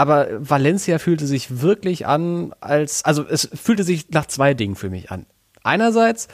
[0.00, 4.88] aber Valencia fühlte sich wirklich an als, also es fühlte sich nach zwei Dingen für
[4.88, 5.26] mich an.
[5.62, 6.26] Einerseits,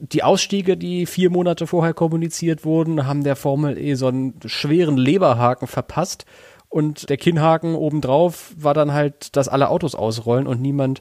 [0.00, 4.98] die Ausstiege, die vier Monate vorher kommuniziert wurden, haben der Formel E so einen schweren
[4.98, 6.26] Leberhaken verpasst.
[6.68, 11.00] Und der Kinnhaken obendrauf war dann halt, dass alle Autos ausrollen und niemand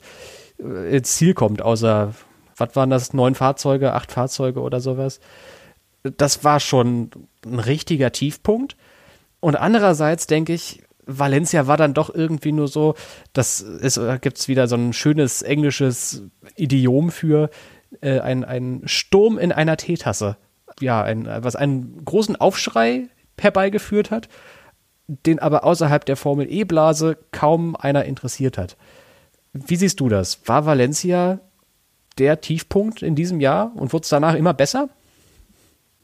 [0.63, 2.13] äh, ins Ziel kommt, außer
[2.56, 5.19] was waren das, neun Fahrzeuge, acht Fahrzeuge oder sowas.
[6.04, 7.12] Das war schon
[7.45, 8.77] ein richtiger Tiefpunkt.
[9.41, 12.95] Und andererseits denke ich, Valencia war dann doch irgendwie nur so,
[13.33, 16.23] das ist, da gibt's wieder so ein schönes englisches
[16.55, 17.49] Idiom für
[18.01, 20.37] äh, ein, ein Sturm in einer Teetasse.
[20.79, 23.09] Ja, ein, was einen großen Aufschrei
[23.39, 24.29] herbeigeführt hat,
[25.07, 28.77] den aber außerhalb der Formel E-Blase kaum einer interessiert hat.
[29.53, 30.47] Wie siehst du das?
[30.47, 31.39] War Valencia
[32.17, 34.89] der Tiefpunkt in diesem Jahr und wurde es danach immer besser?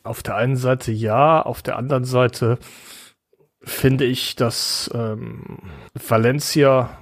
[0.03, 2.57] Auf der einen Seite ja, auf der anderen Seite
[3.67, 5.59] finde ich, dass ähm,
[5.93, 6.97] Valencia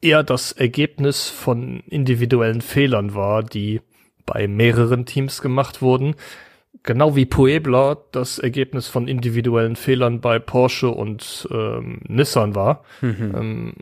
[0.00, 3.80] eher das Ergebnis von individuellen Fehlern war, die
[4.24, 6.16] bei mehreren Teams gemacht wurden.
[6.82, 12.84] Genau wie Puebla das Ergebnis von individuellen Fehlern bei Porsche und ähm, Nissan war.
[13.00, 13.34] Mhm.
[13.34, 13.72] Ähm,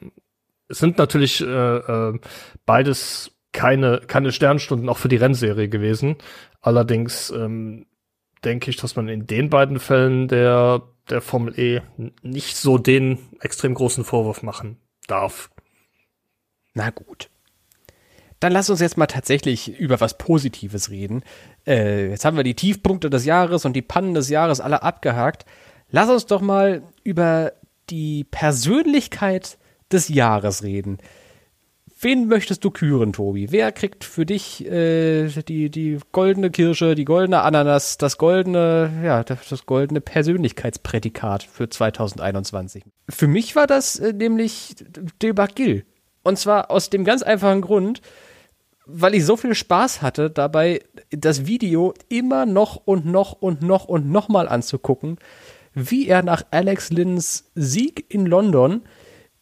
[0.69, 2.19] es sind natürlich äh, äh,
[2.65, 6.17] beides keine, keine Sternstunden auch für die Rennserie gewesen.
[6.61, 7.87] Allerdings ähm,
[8.45, 11.83] denke ich, dass man in den beiden Fällen der, der Formel E
[12.23, 15.51] nicht so den extrem großen Vorwurf machen darf.
[16.75, 17.31] Na gut.
[18.41, 21.23] Dann lass uns jetzt mal tatsächlich über was Positives reden.
[21.67, 25.47] Äh, jetzt haben wir die Tiefpunkte des Jahres und die Pannen des Jahres alle abgehakt.
[25.89, 27.53] Lass uns doch mal über
[27.91, 29.57] die Persönlichkeit
[29.91, 30.99] des Jahres reden.
[32.05, 33.51] Wen möchtest du küren, Tobi?
[33.51, 39.25] Wer kriegt für dich äh, die, die goldene Kirsche, die goldene Ananas, das goldene, ja,
[39.25, 42.85] das, goldene Persönlichkeitsprädikat für 2021?
[43.09, 44.77] Für mich war das äh, nämlich
[45.23, 45.87] Debakil.
[46.23, 48.03] Und zwar aus dem ganz einfachen Grund,
[48.85, 53.87] weil ich so viel Spaß hatte, dabei das Video immer noch und noch und noch
[53.87, 55.17] und noch mal anzugucken,
[55.73, 58.83] wie er nach Alex Lynns Sieg in London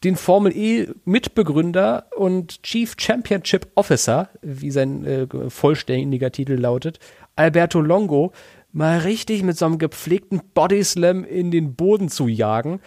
[0.05, 6.99] den Formel E Mitbegründer und Chief Championship Officer, wie sein äh, vollständiger Titel lautet,
[7.37, 8.33] Alberto Longo,
[8.73, 12.81] mal richtig mit so einem gepflegten Bodyslam in den Boden zu jagen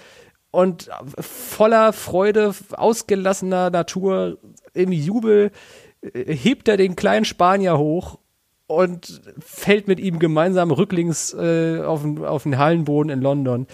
[0.55, 4.37] und voller Freude, ausgelassener Natur,
[4.73, 5.51] im Jubel
[6.01, 8.19] äh, hebt er den kleinen Spanier hoch
[8.67, 13.67] und fällt mit ihm gemeinsam rücklings äh, auf, den, auf den Hallenboden in London.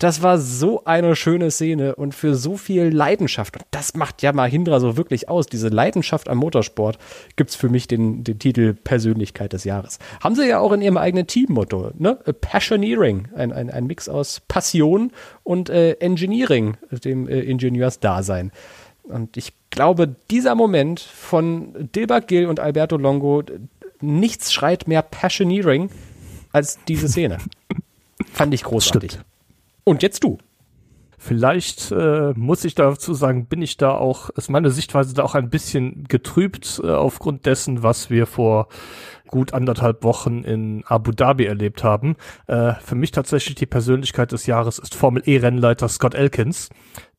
[0.00, 3.58] Das war so eine schöne Szene und für so viel Leidenschaft.
[3.58, 5.46] Und das macht ja Mahindra so wirklich aus.
[5.46, 6.98] Diese Leidenschaft am Motorsport
[7.36, 9.98] gibt's für mich den, den Titel Persönlichkeit des Jahres.
[10.22, 12.14] Haben sie ja auch in ihrem eigenen Teammotto, ne?
[12.40, 13.28] Passioneering.
[13.36, 15.12] Ein, ein, ein Mix aus Passion
[15.44, 18.52] und äh, Engineering, dem äh, Ingenieursdasein.
[19.02, 23.42] Und ich glaube, dieser Moment von Dilbert Gill und Alberto Longo,
[24.00, 25.90] nichts schreit mehr Passioneering
[26.52, 27.36] als diese Szene.
[28.32, 29.12] Fand ich großartig.
[29.12, 29.29] Stimmt.
[29.84, 30.38] Und jetzt du.
[31.22, 35.34] Vielleicht äh, muss ich dazu sagen, bin ich da auch, ist meine Sichtweise da auch
[35.34, 38.68] ein bisschen getrübt äh, aufgrund dessen, was wir vor
[39.28, 42.16] gut anderthalb Wochen in Abu Dhabi erlebt haben.
[42.46, 46.70] Äh, für mich tatsächlich die Persönlichkeit des Jahres ist Formel E-Rennleiter Scott Elkins,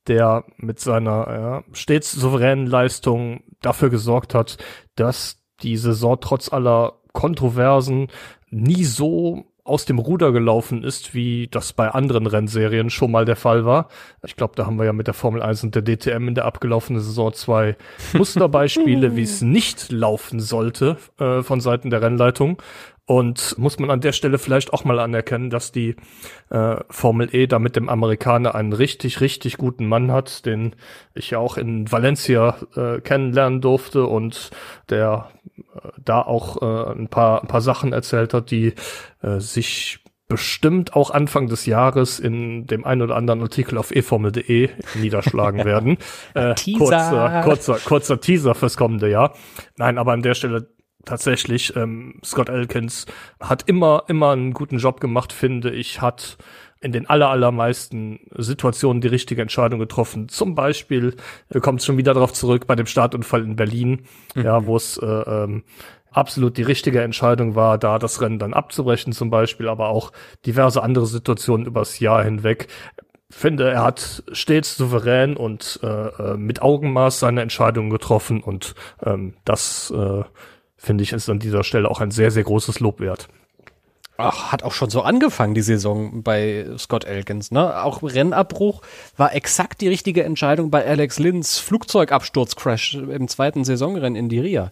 [0.07, 4.57] der mit seiner ja, stets souveränen Leistung dafür gesorgt hat,
[4.95, 8.07] dass die Saison trotz aller Kontroversen
[8.49, 13.35] nie so aus dem Ruder gelaufen ist, wie das bei anderen Rennserien schon mal der
[13.35, 13.87] Fall war.
[14.25, 16.45] Ich glaube, da haben wir ja mit der Formel 1 und der DTM in der
[16.45, 17.77] abgelaufenen Saison zwei
[18.13, 22.61] Musterbeispiele, wie es nicht laufen sollte äh, von Seiten der Rennleitung.
[23.05, 25.95] Und muss man an der Stelle vielleicht auch mal anerkennen, dass die
[26.49, 30.75] äh, Formel E da mit dem Amerikaner einen richtig, richtig guten Mann hat, den
[31.13, 34.51] ich ja auch in Valencia äh, kennenlernen durfte und
[34.89, 35.29] der
[36.03, 38.73] da auch äh, ein, paar, ein paar Sachen erzählt hat, die
[39.21, 44.69] äh, sich bestimmt auch Anfang des Jahres in dem einen oder anderen Artikel auf eformel.de
[44.95, 45.97] niederschlagen werden.
[46.33, 49.33] Äh, kurzer, kurzer, kurzer Teaser fürs kommende Jahr.
[49.75, 50.69] Nein, aber an der Stelle
[51.03, 53.07] tatsächlich, ähm, Scott Elkins
[53.41, 56.37] hat immer, immer einen guten Job gemacht, finde ich, hat
[56.81, 60.27] in den aller, allermeisten Situationen die richtige Entscheidung getroffen.
[60.29, 61.15] Zum Beispiel
[61.49, 64.01] äh, kommt schon wieder darauf zurück bei dem Startunfall in Berlin,
[64.35, 64.43] mhm.
[64.43, 65.63] ja, wo es äh, ähm,
[66.09, 70.11] absolut die richtige Entscheidung war, da das Rennen dann abzubrechen zum Beispiel, aber auch
[70.45, 72.67] diverse andere Situationen übers Jahr hinweg.
[73.29, 79.35] Finde, er hat stets souverän und äh, äh mit Augenmaß seine Entscheidungen getroffen und ähm,
[79.45, 80.23] das äh,
[80.75, 83.29] finde ich, ist an dieser Stelle auch ein sehr, sehr großes Lob wert.
[84.17, 87.83] Ach, hat auch schon so angefangen, die Saison bei Scott Elkins, ne?
[87.83, 88.81] Auch Rennabbruch
[89.17, 94.69] war exakt die richtige Entscheidung bei Alex Lins Flugzeugabsturzcrash im zweiten Saisonrennen in Diria.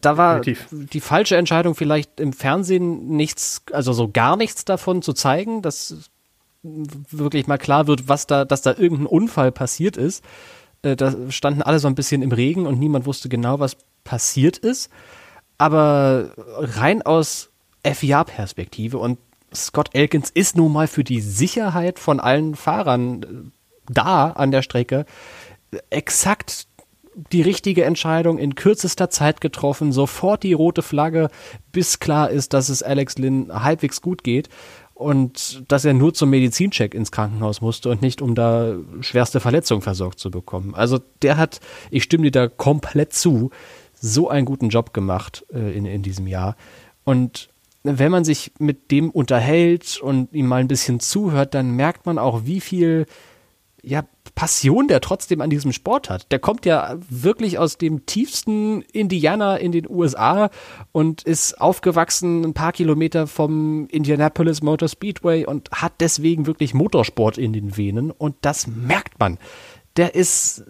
[0.00, 0.90] Da war Definitiv.
[0.90, 6.10] die falsche Entscheidung vielleicht im Fernsehen nichts, also so gar nichts davon zu zeigen, dass
[6.62, 10.24] wirklich mal klar wird, was da, dass da irgendein Unfall passiert ist.
[10.82, 14.58] Äh, da standen alle so ein bisschen im Regen und niemand wusste genau, was passiert
[14.58, 14.90] ist.
[15.58, 17.51] Aber rein aus
[17.84, 19.18] FIA-Perspektive und
[19.54, 23.26] Scott Elkins ist nun mal für die Sicherheit von allen Fahrern äh,
[23.92, 25.04] da an der Strecke
[25.90, 26.66] exakt
[27.32, 31.28] die richtige Entscheidung in kürzester Zeit getroffen, sofort die rote Flagge,
[31.70, 34.48] bis klar ist, dass es Alex Lynn halbwegs gut geht
[34.94, 39.82] und dass er nur zum Medizincheck ins Krankenhaus musste und nicht um da schwerste Verletzungen
[39.82, 40.74] versorgt zu bekommen.
[40.74, 43.50] Also der hat, ich stimme dir da komplett zu,
[43.94, 46.56] so einen guten Job gemacht äh, in, in diesem Jahr.
[47.04, 47.50] Und
[47.84, 52.18] wenn man sich mit dem unterhält und ihm mal ein bisschen zuhört, dann merkt man
[52.18, 53.06] auch, wie viel
[53.82, 54.04] ja,
[54.36, 56.30] Passion der trotzdem an diesem Sport hat.
[56.30, 60.50] Der kommt ja wirklich aus dem tiefsten Indiana in den USA
[60.92, 67.38] und ist aufgewachsen ein paar Kilometer vom Indianapolis Motor Speedway und hat deswegen wirklich Motorsport
[67.38, 69.38] in den Venen und das merkt man.
[69.96, 70.64] Der ist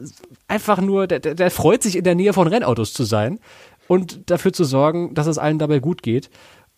[0.49, 3.39] einfach nur, der, der freut sich in der Nähe von Rennautos zu sein
[3.87, 6.31] und dafür zu sorgen, dass es allen dabei gut geht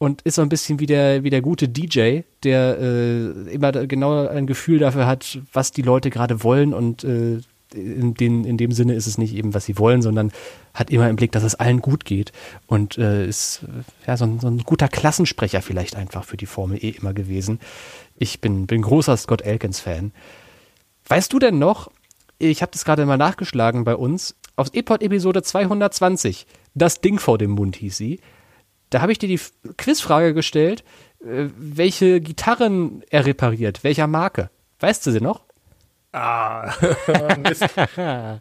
[0.05, 4.27] und ist so ein bisschen wie der, wie der gute DJ, der äh, immer genau
[4.27, 7.41] ein Gefühl dafür hat, was die Leute gerade wollen und äh,
[7.75, 10.33] in, den, in dem Sinne ist es nicht eben, was sie wollen, sondern
[10.75, 12.33] hat immer im Blick, dass es allen gut geht
[12.67, 13.65] und äh, ist
[14.07, 17.61] ja so ein, so ein guter Klassensprecher vielleicht einfach für die Formel E immer gewesen.
[18.17, 20.13] Ich bin, bin großer Scott Elkins-Fan.
[21.09, 21.91] Weißt du denn noch,
[22.39, 27.51] ich habe das gerade mal nachgeschlagen bei uns, aus E-Pod-Episode 220, das Ding vor dem
[27.51, 28.21] Mund hieß sie,
[28.95, 29.41] da habe ich dir die
[29.77, 30.85] Quizfrage gestellt,
[31.21, 34.51] äh, welche Gitarren er repariert, welcher Marke.
[34.79, 35.43] Weißt du sie noch?
[36.13, 36.73] Ah,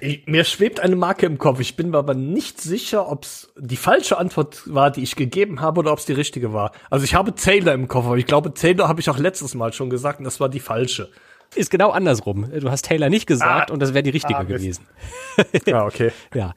[0.00, 1.58] ich, mir schwebt eine Marke im Kopf.
[1.58, 5.60] Ich bin mir aber nicht sicher, ob es die falsche Antwort war, die ich gegeben
[5.60, 6.70] habe, oder ob es die richtige war.
[6.88, 9.72] Also ich habe Taylor im Kopf, aber ich glaube, Taylor habe ich auch letztes Mal
[9.72, 11.10] schon gesagt und das war die falsche.
[11.56, 12.48] Ist genau andersrum.
[12.60, 14.86] Du hast Taylor nicht gesagt ah, und das wäre die richtige ah, gewesen.
[15.72, 16.12] ah, okay.
[16.34, 16.54] ja.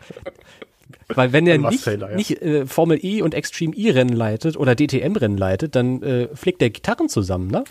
[1.07, 2.15] Weil wenn er nicht, Taylor, ja.
[2.15, 6.69] nicht äh, Formel E und Extreme E-Rennen leitet oder DTM-Rennen leitet, dann äh, flickt er
[6.69, 7.63] Gitarren zusammen, ne?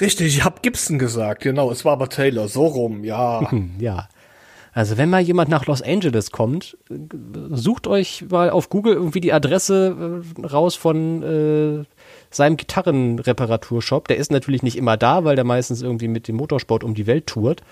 [0.00, 3.50] Richtig, ich habe Gibson gesagt, genau, es war aber Taylor, so rum, ja.
[3.78, 4.08] ja.
[4.72, 6.76] Also wenn mal jemand nach Los Angeles kommt,
[7.50, 11.84] sucht euch mal auf Google irgendwie die Adresse äh, raus von äh,
[12.30, 14.06] seinem Gitarrenreparaturshop.
[14.06, 17.08] Der ist natürlich nicht immer da, weil der meistens irgendwie mit dem Motorsport um die
[17.08, 17.62] Welt tourt.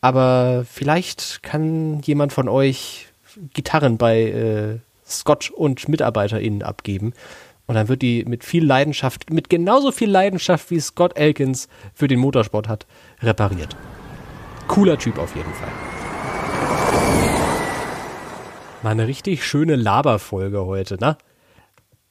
[0.00, 3.08] Aber vielleicht kann jemand von euch
[3.52, 7.12] Gitarren bei äh, Scott und MitarbeiterInnen abgeben.
[7.66, 12.06] Und dann wird die mit viel Leidenschaft, mit genauso viel Leidenschaft wie Scott Elkins für
[12.06, 12.86] den Motorsport hat,
[13.22, 13.76] repariert.
[14.68, 15.68] Cooler Typ auf jeden Fall.
[18.82, 21.16] Mal eine richtig schöne Laberfolge heute, ne?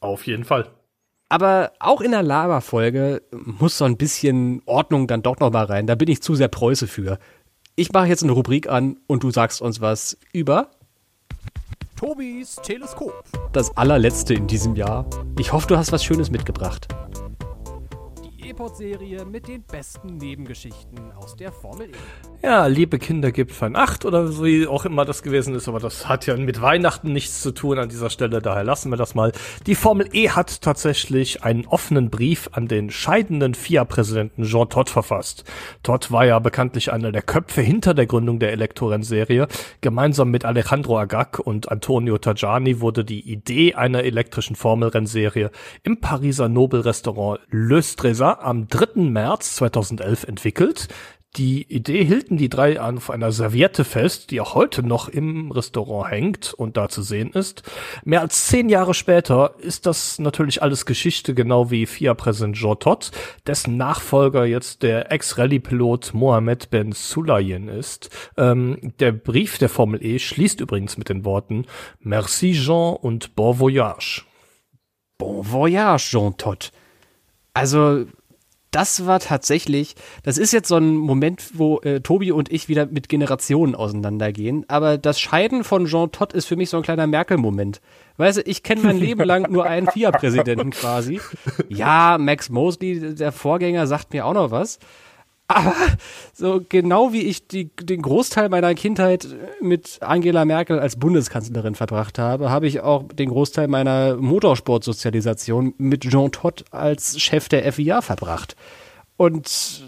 [0.01, 0.69] Auf jeden Fall.
[1.29, 5.87] Aber auch in der Laberfolge muss so ein bisschen Ordnung dann doch noch mal rein.
[5.87, 7.17] Da bin ich zu sehr Preuße für.
[7.75, 10.69] Ich mache jetzt eine Rubrik an und du sagst uns was über
[11.95, 13.23] Tobis Teleskop.
[13.53, 15.05] Das allerletzte in diesem Jahr.
[15.39, 16.89] Ich hoffe, du hast was Schönes mitgebracht.
[18.55, 21.91] E-Pod-Serie mit den besten Nebengeschichten aus der Formel E.
[22.41, 26.07] Ja, liebe Kinder gibt von acht oder wie auch immer das gewesen ist, aber das
[26.07, 29.33] hat ja mit Weihnachten nichts zu tun an dieser Stelle, daher lassen wir das mal.
[29.67, 35.43] Die Formel E hat tatsächlich einen offenen Brief an den scheidenden FIA-Präsidenten Jean Todt verfasst.
[35.83, 39.47] Todt war ja bekanntlich einer der Köpfe hinter der Gründung der Elektrorennserie.
[39.81, 45.51] Gemeinsam mit Alejandro Agag und Antonio Tajani wurde die Idee einer elektrischen Formelrennserie
[45.83, 49.01] im Pariser Nobelrestaurant Le Stresa am 3.
[49.01, 50.87] März 2011 entwickelt.
[51.37, 56.09] Die Idee hielten die drei auf einer Serviette fest, die auch heute noch im Restaurant
[56.09, 57.63] hängt und da zu sehen ist.
[58.05, 63.11] Mehr als zehn Jahre später ist das natürlich alles Geschichte, genau wie FIA-Präsident Jean Todt,
[63.47, 68.09] dessen Nachfolger jetzt der Ex-Rallye-Pilot Mohamed Ben Sulayem ist.
[68.37, 71.65] Ähm, der Brief der Formel E schließt übrigens mit den Worten
[71.99, 74.23] Merci Jean und Bon Voyage.
[75.17, 76.71] Bon Voyage, Jean Todt.
[77.53, 78.05] Also
[78.71, 82.85] das war tatsächlich, das ist jetzt so ein Moment, wo äh, Tobi und ich wieder
[82.85, 84.65] mit Generationen auseinandergehen.
[84.67, 87.79] Aber das Scheiden von Jean Todt ist für mich so ein kleiner Merkel-Moment.
[88.17, 91.19] Weißt du, ich kenne mein Leben lang nur einen FIA-Präsidenten quasi.
[91.69, 94.79] Ja, Max Mosley, der Vorgänger, sagt mir auch noch was.
[95.47, 95.75] Aber
[96.33, 99.27] so genau wie ich die, den Großteil meiner Kindheit
[99.61, 106.01] mit Angela Merkel als Bundeskanzlerin verbracht habe, habe ich auch den Großteil meiner Motorsportsozialisation mit
[106.01, 108.55] Jean Todt als Chef der FIA verbracht.
[109.17, 109.83] Und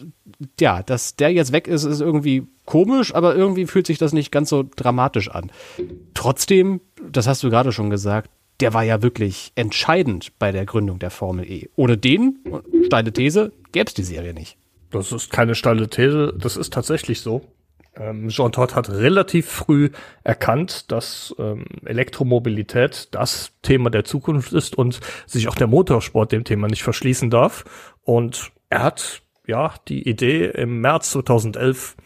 [0.60, 4.32] ja, dass der jetzt weg ist, ist irgendwie komisch, aber irgendwie fühlt sich das nicht
[4.32, 5.52] ganz so dramatisch an.
[6.14, 6.82] Trotzdem,
[7.12, 8.30] das hast du gerade schon gesagt,
[8.60, 11.70] der war ja wirklich entscheidend bei der Gründung der Formel E.
[11.76, 12.40] Ohne den,
[12.86, 14.58] steile These, gäbe es die Serie nicht.
[14.92, 17.42] Das ist keine steile These, das ist tatsächlich so.
[17.96, 19.90] Ähm, Jean Todt hat relativ früh
[20.24, 26.44] erkannt, dass ähm, Elektromobilität das Thema der Zukunft ist und sich auch der Motorsport dem
[26.44, 27.66] Thema nicht verschließen darf.
[28.04, 31.98] Und er hat ja die Idee im März 2011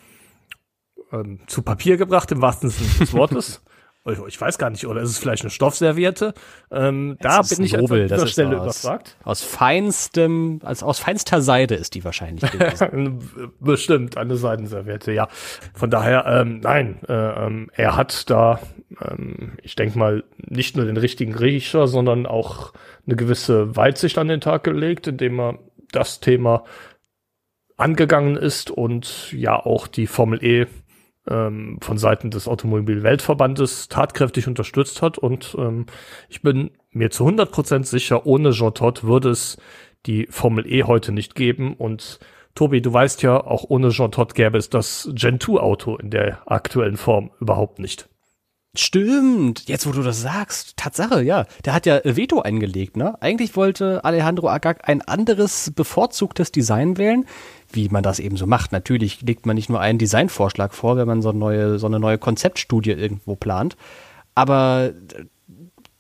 [1.12, 3.62] ähm, zu Papier gebracht, im wahrsten Sinne des Wortes.
[4.06, 6.34] Ich weiß gar nicht, oder ist es vielleicht eine Stoffserviette?
[6.72, 9.16] Ähm, da bin ich nobel, an dieser Stelle aus, überfragt.
[9.24, 13.20] Aus feinstem, also aus feinster Seide ist die wahrscheinlich gewesen.
[13.60, 15.28] Bestimmt, eine Seidenserviette, ja.
[15.76, 18.60] Von daher, ähm, nein, äh, ähm, er hat da,
[18.99, 22.74] ähm, ich denke mal, nicht nur den richtigen Riecher, sondern auch
[23.06, 25.60] eine gewisse Weitsicht an den Tag gelegt, indem er
[25.91, 26.64] das Thema
[27.78, 30.66] angegangen ist und ja auch die Formel E
[31.28, 35.18] ähm, von Seiten des Automobil-Weltverbandes tatkräftig unterstützt hat.
[35.18, 35.86] Und ähm,
[36.30, 39.58] ich bin mir zu 100% sicher, ohne Jean Todt würde es
[40.06, 41.74] die Formel E heute nicht geben.
[41.74, 42.20] Und
[42.56, 46.10] Tobi, du weißt ja, auch ohne Jean Todt gäbe es das Gen 2 Auto in
[46.10, 48.11] der aktuellen Form überhaupt nicht.
[48.74, 51.46] Stimmt, jetzt wo du das sagst, Tatsache, ja.
[51.66, 53.22] Der hat ja Veto eingelegt, ne?
[53.22, 57.26] Eigentlich wollte Alejandro Agag ein anderes bevorzugtes Design wählen
[57.74, 58.72] wie man das eben so macht.
[58.72, 62.00] Natürlich legt man nicht nur einen Designvorschlag vor, wenn man so eine neue, so eine
[62.00, 63.78] neue Konzeptstudie irgendwo plant.
[64.36, 65.26] Aber äh,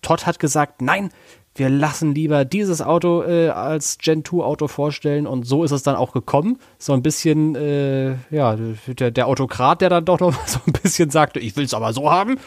[0.01, 1.09] Todd hat gesagt, nein,
[1.55, 5.83] wir lassen lieber dieses Auto äh, als Gen 2 Auto vorstellen und so ist es
[5.83, 6.57] dann auch gekommen.
[6.77, 8.55] So ein bisschen, äh, ja,
[8.87, 11.91] der, der Autokrat, der dann doch noch so ein bisschen sagte, ich will es aber
[11.93, 12.37] so haben.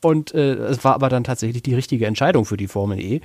[0.00, 3.20] Und äh, es war aber dann tatsächlich die richtige Entscheidung für die Formel E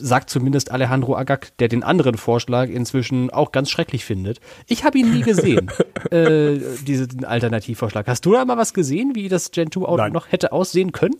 [0.00, 4.40] sagt zumindest Alejandro Agag, der den anderen Vorschlag inzwischen auch ganz schrecklich findet.
[4.66, 5.70] Ich habe ihn nie gesehen,
[6.10, 8.06] äh, diesen Alternativvorschlag.
[8.08, 10.12] Hast du da mal was gesehen, wie das Gen 2 Auto Nein.
[10.12, 11.14] noch hätte aussehen können?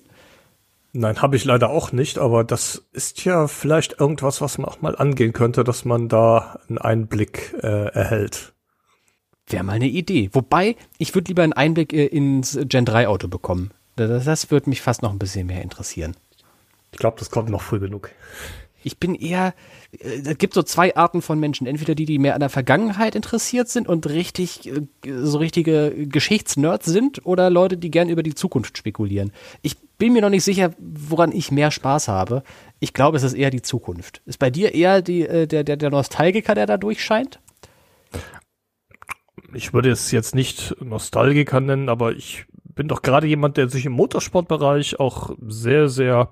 [1.01, 4.81] Nein, habe ich leider auch nicht, aber das ist ja vielleicht irgendwas, was man auch
[4.81, 8.53] mal angehen könnte, dass man da einen Einblick äh, erhält.
[9.47, 10.29] Wäre mal eine Idee.
[10.33, 13.71] Wobei, ich würde lieber einen Einblick äh, ins Gen 3 Auto bekommen.
[13.95, 16.17] Das, das würde mich fast noch ein bisschen mehr interessieren.
[16.91, 18.11] Ich glaube, das kommt noch früh genug.
[18.85, 19.55] Ich bin eher,
[19.93, 21.67] äh, es gibt so zwei Arten von Menschen.
[21.67, 24.83] Entweder die, die mehr an der Vergangenheit interessiert sind und richtig, äh,
[25.23, 29.33] so richtige Geschichtsnerds sind oder Leute, die gern über die Zukunft spekulieren.
[29.63, 32.43] Ich bin mir noch nicht sicher, woran ich mehr Spaß habe.
[32.79, 34.23] Ich glaube, es ist eher die Zukunft.
[34.27, 37.41] Ist bei dir eher die, äh, der, der, der Nostalgiker, der da durchscheint?
[39.55, 43.87] Ich würde es jetzt nicht Nostalgiker nennen, aber ich bin doch gerade jemand, der sich
[43.87, 46.31] im Motorsportbereich auch sehr, sehr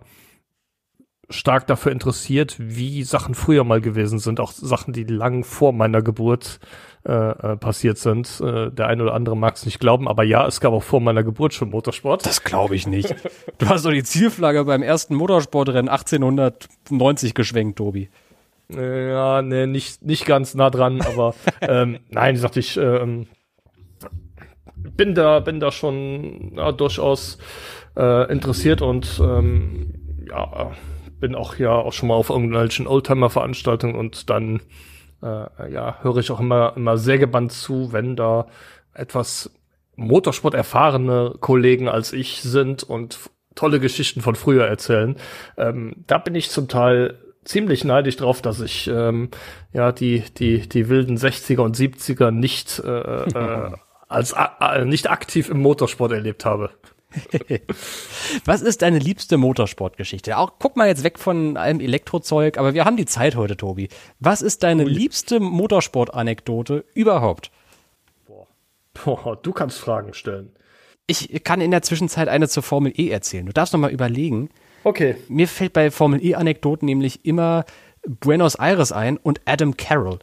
[1.28, 6.02] stark dafür interessiert, wie Sachen früher mal gewesen sind, auch Sachen, die lang vor meiner
[6.02, 6.60] Geburt
[7.06, 8.40] äh, äh, passiert sind.
[8.40, 11.00] Äh, der eine oder andere mag es nicht glauben, aber ja, es gab auch vor
[11.00, 12.26] meiner Geburt schon Motorsport.
[12.26, 13.14] Das glaube ich nicht.
[13.58, 18.08] du hast doch die Zielflagge beim ersten Motorsportrennen 1890 geschwenkt, Tobi.
[18.68, 23.28] Ja, nee, nicht, nicht ganz nah dran, aber ähm, nein, sagte ich, ähm,
[24.74, 27.38] bin da, bin da schon ja, durchaus
[27.96, 29.94] äh, interessiert und ähm,
[30.28, 30.72] ja,
[31.20, 34.60] bin auch ja auch schon mal auf irgendwelchen Oldtimer-Veranstaltungen und dann
[35.22, 38.46] äh, ja, höre ich auch immer, immer sehr gebannt zu, wenn da
[38.94, 39.50] etwas
[39.96, 43.18] Motorsport erfahrene Kollegen als ich sind und
[43.54, 45.16] tolle Geschichten von früher erzählen.
[45.56, 49.30] Ähm, da bin ich zum Teil ziemlich neidisch drauf, dass ich ähm,
[49.72, 53.70] ja die die die wilden 60er und 70er nicht äh, äh,
[54.08, 56.70] als äh, nicht aktiv im Motorsport erlebt habe.
[58.44, 60.38] Was ist deine liebste Motorsportgeschichte?
[60.38, 63.88] Auch guck mal jetzt weg von allem Elektrozeug, aber wir haben die Zeit heute, Tobi.
[64.20, 67.50] Was ist deine liebste Motorsport-Anekdote überhaupt?
[68.26, 68.46] Boah.
[68.94, 70.50] Boah, du kannst Fragen stellen.
[71.06, 73.46] Ich kann in der Zwischenzeit eine zur Formel E erzählen.
[73.46, 74.50] Du darfst noch mal überlegen.
[74.82, 75.16] Okay.
[75.28, 77.64] Mir fällt bei Formel E-Anekdoten nämlich immer
[78.06, 80.18] Buenos Aires ein und Adam Carroll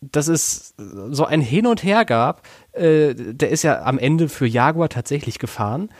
[0.00, 0.74] dass es
[1.10, 2.46] so ein Hin und Her gab.
[2.72, 5.90] Äh, der ist ja am Ende für Jaguar tatsächlich gefahren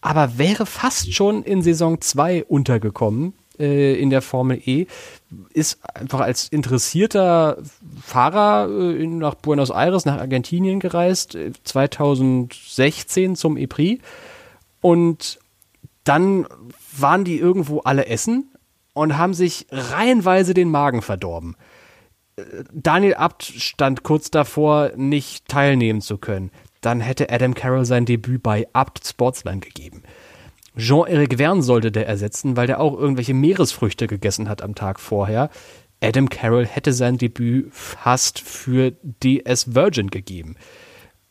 [0.00, 4.86] aber wäre fast schon in Saison 2 untergekommen äh, in der Formel E.
[5.52, 7.58] Ist einfach als interessierter
[8.02, 14.02] Fahrer äh, nach Buenos Aires, nach Argentinien gereist, 2016 äh, zum E-Prix.
[14.80, 15.38] Und
[16.04, 16.46] dann
[16.96, 18.50] waren die irgendwo alle essen
[18.94, 21.56] und haben sich reihenweise den Magen verdorben.
[22.36, 22.42] Äh,
[22.72, 26.50] Daniel Abt stand kurz davor, nicht teilnehmen zu können
[26.80, 30.02] dann hätte Adam Carroll sein Debüt bei Abt Sportsline gegeben.
[30.76, 35.50] Jean-Eric Verne sollte der ersetzen, weil der auch irgendwelche Meeresfrüchte gegessen hat am Tag vorher.
[36.02, 40.56] Adam Carroll hätte sein Debüt fast für DS Virgin gegeben.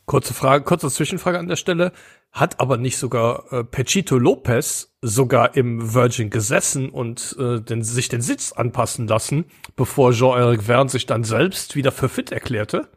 [0.06, 1.92] Kurze Frage, kurze Zwischenfrage an der Stelle.
[2.32, 8.08] Hat aber nicht sogar äh, Pechito Lopez sogar im Virgin gesessen und äh, den, sich
[8.08, 12.88] den Sitz anpassen lassen, bevor Jean-Eric Verne sich dann selbst wieder für fit erklärte?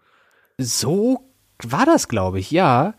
[0.60, 1.33] So
[1.72, 2.94] war das, glaube ich, ja.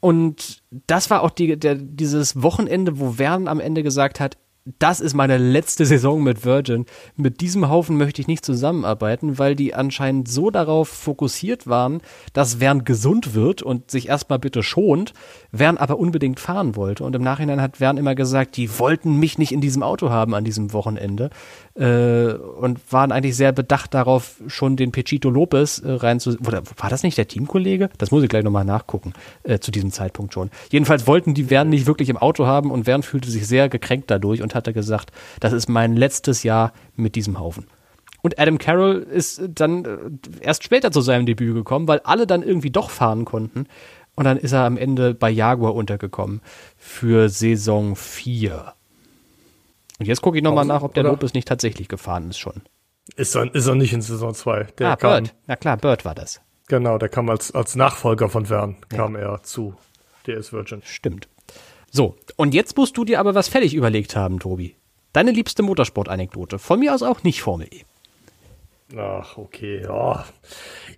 [0.00, 4.36] Und das war auch die, der, dieses Wochenende, wo Vern am Ende gesagt hat,
[4.78, 6.86] das ist meine letzte Saison mit Virgin.
[7.16, 12.00] Mit diesem Haufen möchte ich nicht zusammenarbeiten, weil die anscheinend so darauf fokussiert waren,
[12.32, 15.12] dass Vern gesund wird und sich erstmal bitte schont,
[15.52, 17.04] Vern aber unbedingt fahren wollte.
[17.04, 20.34] Und im Nachhinein hat Vern immer gesagt, die wollten mich nicht in diesem Auto haben
[20.34, 21.28] an diesem Wochenende
[21.74, 26.38] äh, und waren eigentlich sehr bedacht darauf, schon den Pechito Lopez äh, rein zu.
[26.38, 27.90] Oder war das nicht der Teamkollege?
[27.98, 29.12] Das muss ich gleich nochmal nachgucken,
[29.42, 30.48] äh, zu diesem Zeitpunkt schon.
[30.70, 34.10] Jedenfalls wollten die Vern nicht wirklich im Auto haben und Vern fühlte sich sehr gekränkt
[34.10, 37.66] dadurch und hatte gesagt, das ist mein letztes Jahr mit diesem Haufen.
[38.22, 39.98] Und Adam Carroll ist dann äh,
[40.40, 43.66] erst später zu seinem Debüt gekommen, weil alle dann irgendwie doch fahren konnten.
[44.16, 46.40] Und dann ist er am Ende bei Jaguar untergekommen
[46.78, 48.72] für Saison 4.
[49.98, 51.02] Und jetzt gucke ich nochmal nach, ob der?
[51.04, 52.62] Lopez nicht tatsächlich gefahren ist schon.
[53.16, 54.68] Ist er, ist er nicht in Saison 2.
[54.78, 55.34] Der ah, kam, Bird.
[55.46, 56.40] Na klar, Bird war das.
[56.68, 59.74] genau, der kam als, als Nachfolger von Vern, kam er zu
[60.26, 60.80] DS Virgin.
[60.84, 61.28] Stimmt.
[61.96, 64.74] So, und jetzt musst du dir aber was fertig überlegt haben, Tobi.
[65.12, 66.58] Deine liebste Motorsport-Anekdote.
[66.58, 67.82] Von mir aus auch nicht Formel E.
[68.98, 70.24] Ach, okay, ja.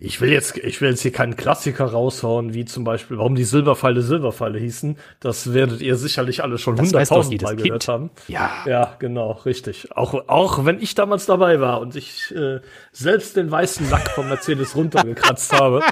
[0.01, 3.45] Ich will jetzt, ich will jetzt hier keinen Klassiker raushauen, wie zum Beispiel, warum die
[3.45, 4.97] Silberpfeile Silberpfeile hießen.
[5.21, 7.65] Das werdet ihr sicherlich alle schon hunderttausend Mal Kind.
[7.65, 8.09] gehört haben.
[8.27, 8.51] Ja.
[8.65, 9.95] Ja, genau, richtig.
[9.95, 12.61] Auch, auch wenn ich damals dabei war und ich äh,
[12.93, 15.83] selbst den weißen Lack vom Mercedes runtergekratzt habe.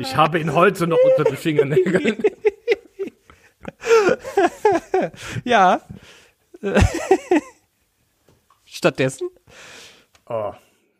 [0.00, 2.18] Ich habe ihn heute noch unter den Fingernägeln.
[5.44, 5.80] Ja.
[8.64, 9.28] Stattdessen?
[10.26, 10.52] Oh,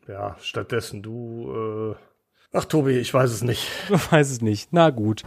[0.08, 1.96] ja, stattdessen du, äh,
[2.52, 3.66] ach Tobi, ich weiß es nicht.
[3.88, 4.72] Du weiß es nicht.
[4.72, 5.22] Na gut.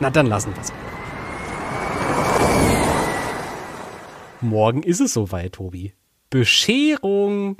[0.00, 0.72] Na, dann lassen wir es.
[4.40, 5.94] Morgen ist es soweit, Tobi.
[6.30, 7.56] Bescherung.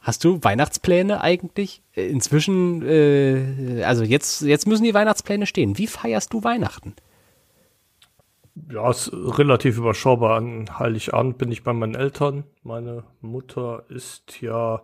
[0.00, 1.82] Hast du Weihnachtspläne eigentlich?
[1.92, 5.78] Inzwischen, äh, also jetzt, jetzt müssen die Weihnachtspläne stehen.
[5.78, 6.94] Wie feierst du Weihnachten?
[8.70, 10.36] Ja, ist relativ überschaubar.
[10.36, 12.44] An Heiligabend bin ich bei meinen Eltern.
[12.62, 14.80] Meine Mutter ist ja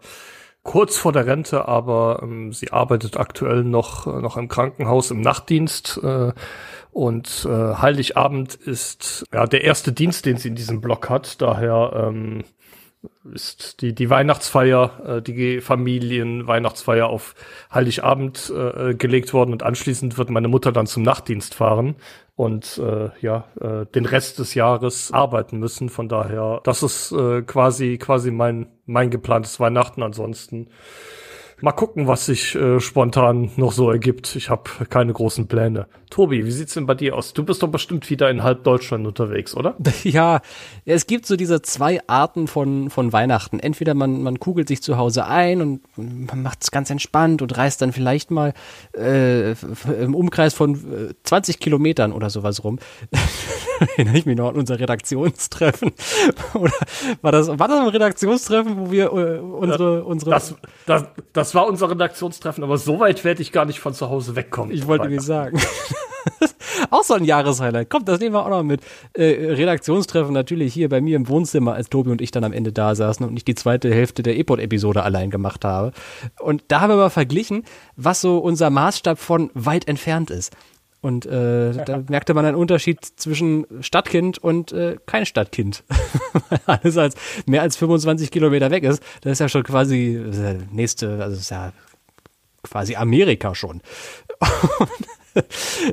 [0.63, 6.01] kurz vor der Rente, aber ähm, sie arbeitet aktuell noch, noch im Krankenhaus im Nachtdienst.
[6.03, 6.33] Äh,
[6.91, 11.41] und äh, Heiligabend ist ja der erste Dienst, den sie in diesem Block hat.
[11.41, 12.43] Daher ähm,
[13.33, 17.35] ist die, die Weihnachtsfeier, äh, die Familien-Weihnachtsfeier auf
[17.73, 21.97] Heiligabend äh, gelegt worden und anschließend wird meine Mutter dann zum Nachtdienst fahren
[22.37, 25.89] und äh, ja, äh, den Rest des Jahres arbeiten müssen.
[25.91, 30.03] Von daher, das ist äh, quasi, quasi mein, mein geplantes Weihnachten.
[30.03, 30.69] Ansonsten
[31.61, 34.37] mal gucken, was sich äh, spontan noch so ergibt.
[34.37, 35.87] Ich habe keine großen Pläne.
[36.11, 37.33] Tobi, wie sieht's denn bei dir aus?
[37.33, 39.77] Du bist doch bestimmt wieder in halb Deutschland unterwegs, oder?
[40.03, 40.41] Ja,
[40.87, 43.61] es gibt so diese zwei Arten von, von Weihnachten.
[43.61, 47.57] Entweder man, man kugelt sich zu Hause ein und man macht es ganz entspannt und
[47.57, 48.55] reist dann vielleicht mal
[48.97, 49.53] äh,
[50.03, 50.75] im Umkreis von
[51.11, 52.79] äh, 20 Kilometern oder sowas rum.
[53.97, 55.93] Erinnere ich mich noch an unser Redaktionstreffen.
[56.55, 56.73] oder
[57.23, 60.55] war das, war das ein Redaktionstreffen, wo wir äh, unsere, unsere Das,
[60.87, 64.37] das, das war unser Redaktionstreffen, aber so weit werde ich gar nicht von zu Hause
[64.37, 64.75] wegkommen.
[64.75, 65.61] Ich wollte nicht sagen.
[66.91, 67.91] auch so ein Jahreshighlight.
[67.91, 68.81] Kommt, das nehmen wir auch noch mit.
[69.15, 72.73] Äh, Redaktionstreffen natürlich hier bei mir im Wohnzimmer, als Tobi und ich dann am Ende
[72.73, 75.93] da saßen und ich die zweite Hälfte der E-Pod-Episode allein gemacht habe.
[76.41, 77.65] Und da haben wir mal verglichen,
[77.97, 80.55] was so unser Maßstab von weit entfernt ist.
[81.01, 85.85] Und äh, da merkte man einen Unterschied zwischen Stadtkind und äh, kein Stadtkind.
[86.67, 87.15] Alles als
[87.47, 91.51] mehr als 25 Kilometer weg ist, das ist ja schon quasi ja nächste, also ist
[91.51, 91.73] ja
[92.63, 93.81] quasi Amerika schon.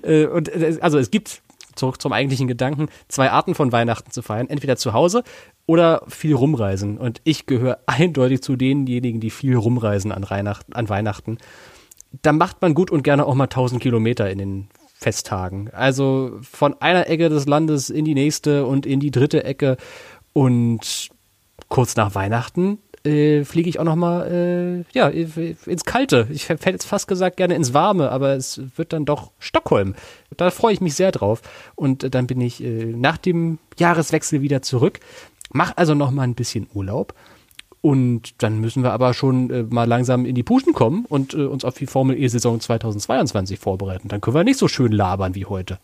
[0.01, 1.43] Äh, und äh, also es gibt
[1.75, 5.23] zurück zum eigentlichen Gedanken zwei Arten von Weihnachten zu feiern, entweder zu Hause
[5.67, 6.97] oder viel rumreisen.
[6.97, 11.37] Und ich gehöre eindeutig zu denjenigen, die viel rumreisen an, Weihnachten, an Weihnachten.
[12.23, 14.67] Da macht man gut und gerne auch mal 1000 Kilometer in den
[14.99, 15.69] Festtagen.
[15.73, 19.77] Also von einer Ecke des Landes in die nächste und in die dritte Ecke.
[20.33, 21.09] Und
[21.69, 26.27] kurz nach Weihnachten äh, fliege ich auch noch mal äh, ja, ins Kalte.
[26.31, 29.93] Ich hätte jetzt fast gesagt gerne ins Warme, aber es wird dann doch Stockholm.
[30.35, 31.41] Da freue ich mich sehr drauf.
[31.75, 34.99] Und äh, dann bin ich äh, nach dem Jahreswechsel wieder zurück.
[35.51, 37.13] Mach also noch mal ein bisschen Urlaub.
[37.81, 41.45] Und dann müssen wir aber schon äh, mal langsam in die Puschen kommen und äh,
[41.45, 44.07] uns auf die Formel E-Saison 2022 vorbereiten.
[44.07, 45.79] Dann können wir nicht so schön labern wie heute.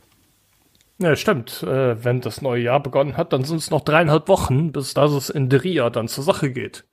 [0.97, 1.63] Ja, stimmt.
[1.63, 5.11] Äh, wenn das neue Jahr begonnen hat, dann sind es noch dreieinhalb Wochen, bis das
[5.11, 6.85] es in Deria dann zur Sache geht.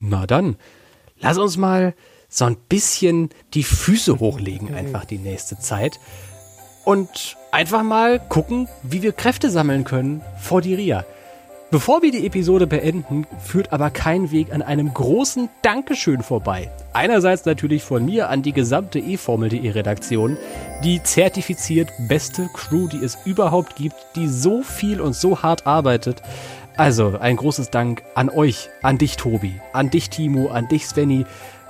[0.00, 0.56] Na dann,
[1.18, 1.94] lass uns mal
[2.28, 5.98] so ein bisschen die Füße hochlegen, einfach die nächste Zeit.
[6.84, 11.04] Und einfach mal gucken, wie wir Kräfte sammeln können vor die Ria.
[11.70, 16.70] Bevor wir die Episode beenden, führt aber kein Weg an einem großen Dankeschön vorbei.
[16.94, 20.38] Einerseits natürlich von mir an die gesamte eFormel.de Redaktion,
[20.82, 26.22] die zertifiziert beste Crew, die es überhaupt gibt, die so viel und so hart arbeitet.
[26.78, 31.26] Also ein großes Dank an euch, an dich Tobi, an dich Timo, an dich Svenny.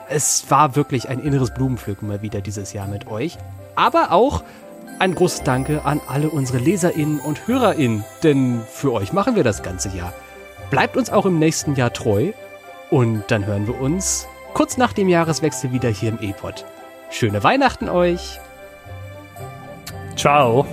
[0.08, 3.36] Es war wirklich ein inneres Blumenpflücken mal wieder dieses Jahr mit euch.
[3.74, 4.44] Aber auch
[4.98, 9.62] ein großes Danke an alle unsere LeserInnen und HörerInnen, denn für euch machen wir das
[9.62, 10.12] ganze Jahr.
[10.70, 12.32] Bleibt uns auch im nächsten Jahr treu
[12.90, 16.64] und dann hören wir uns kurz nach dem Jahreswechsel wieder hier im E-Pod.
[17.10, 18.40] Schöne Weihnachten euch!
[20.16, 20.66] Ciao!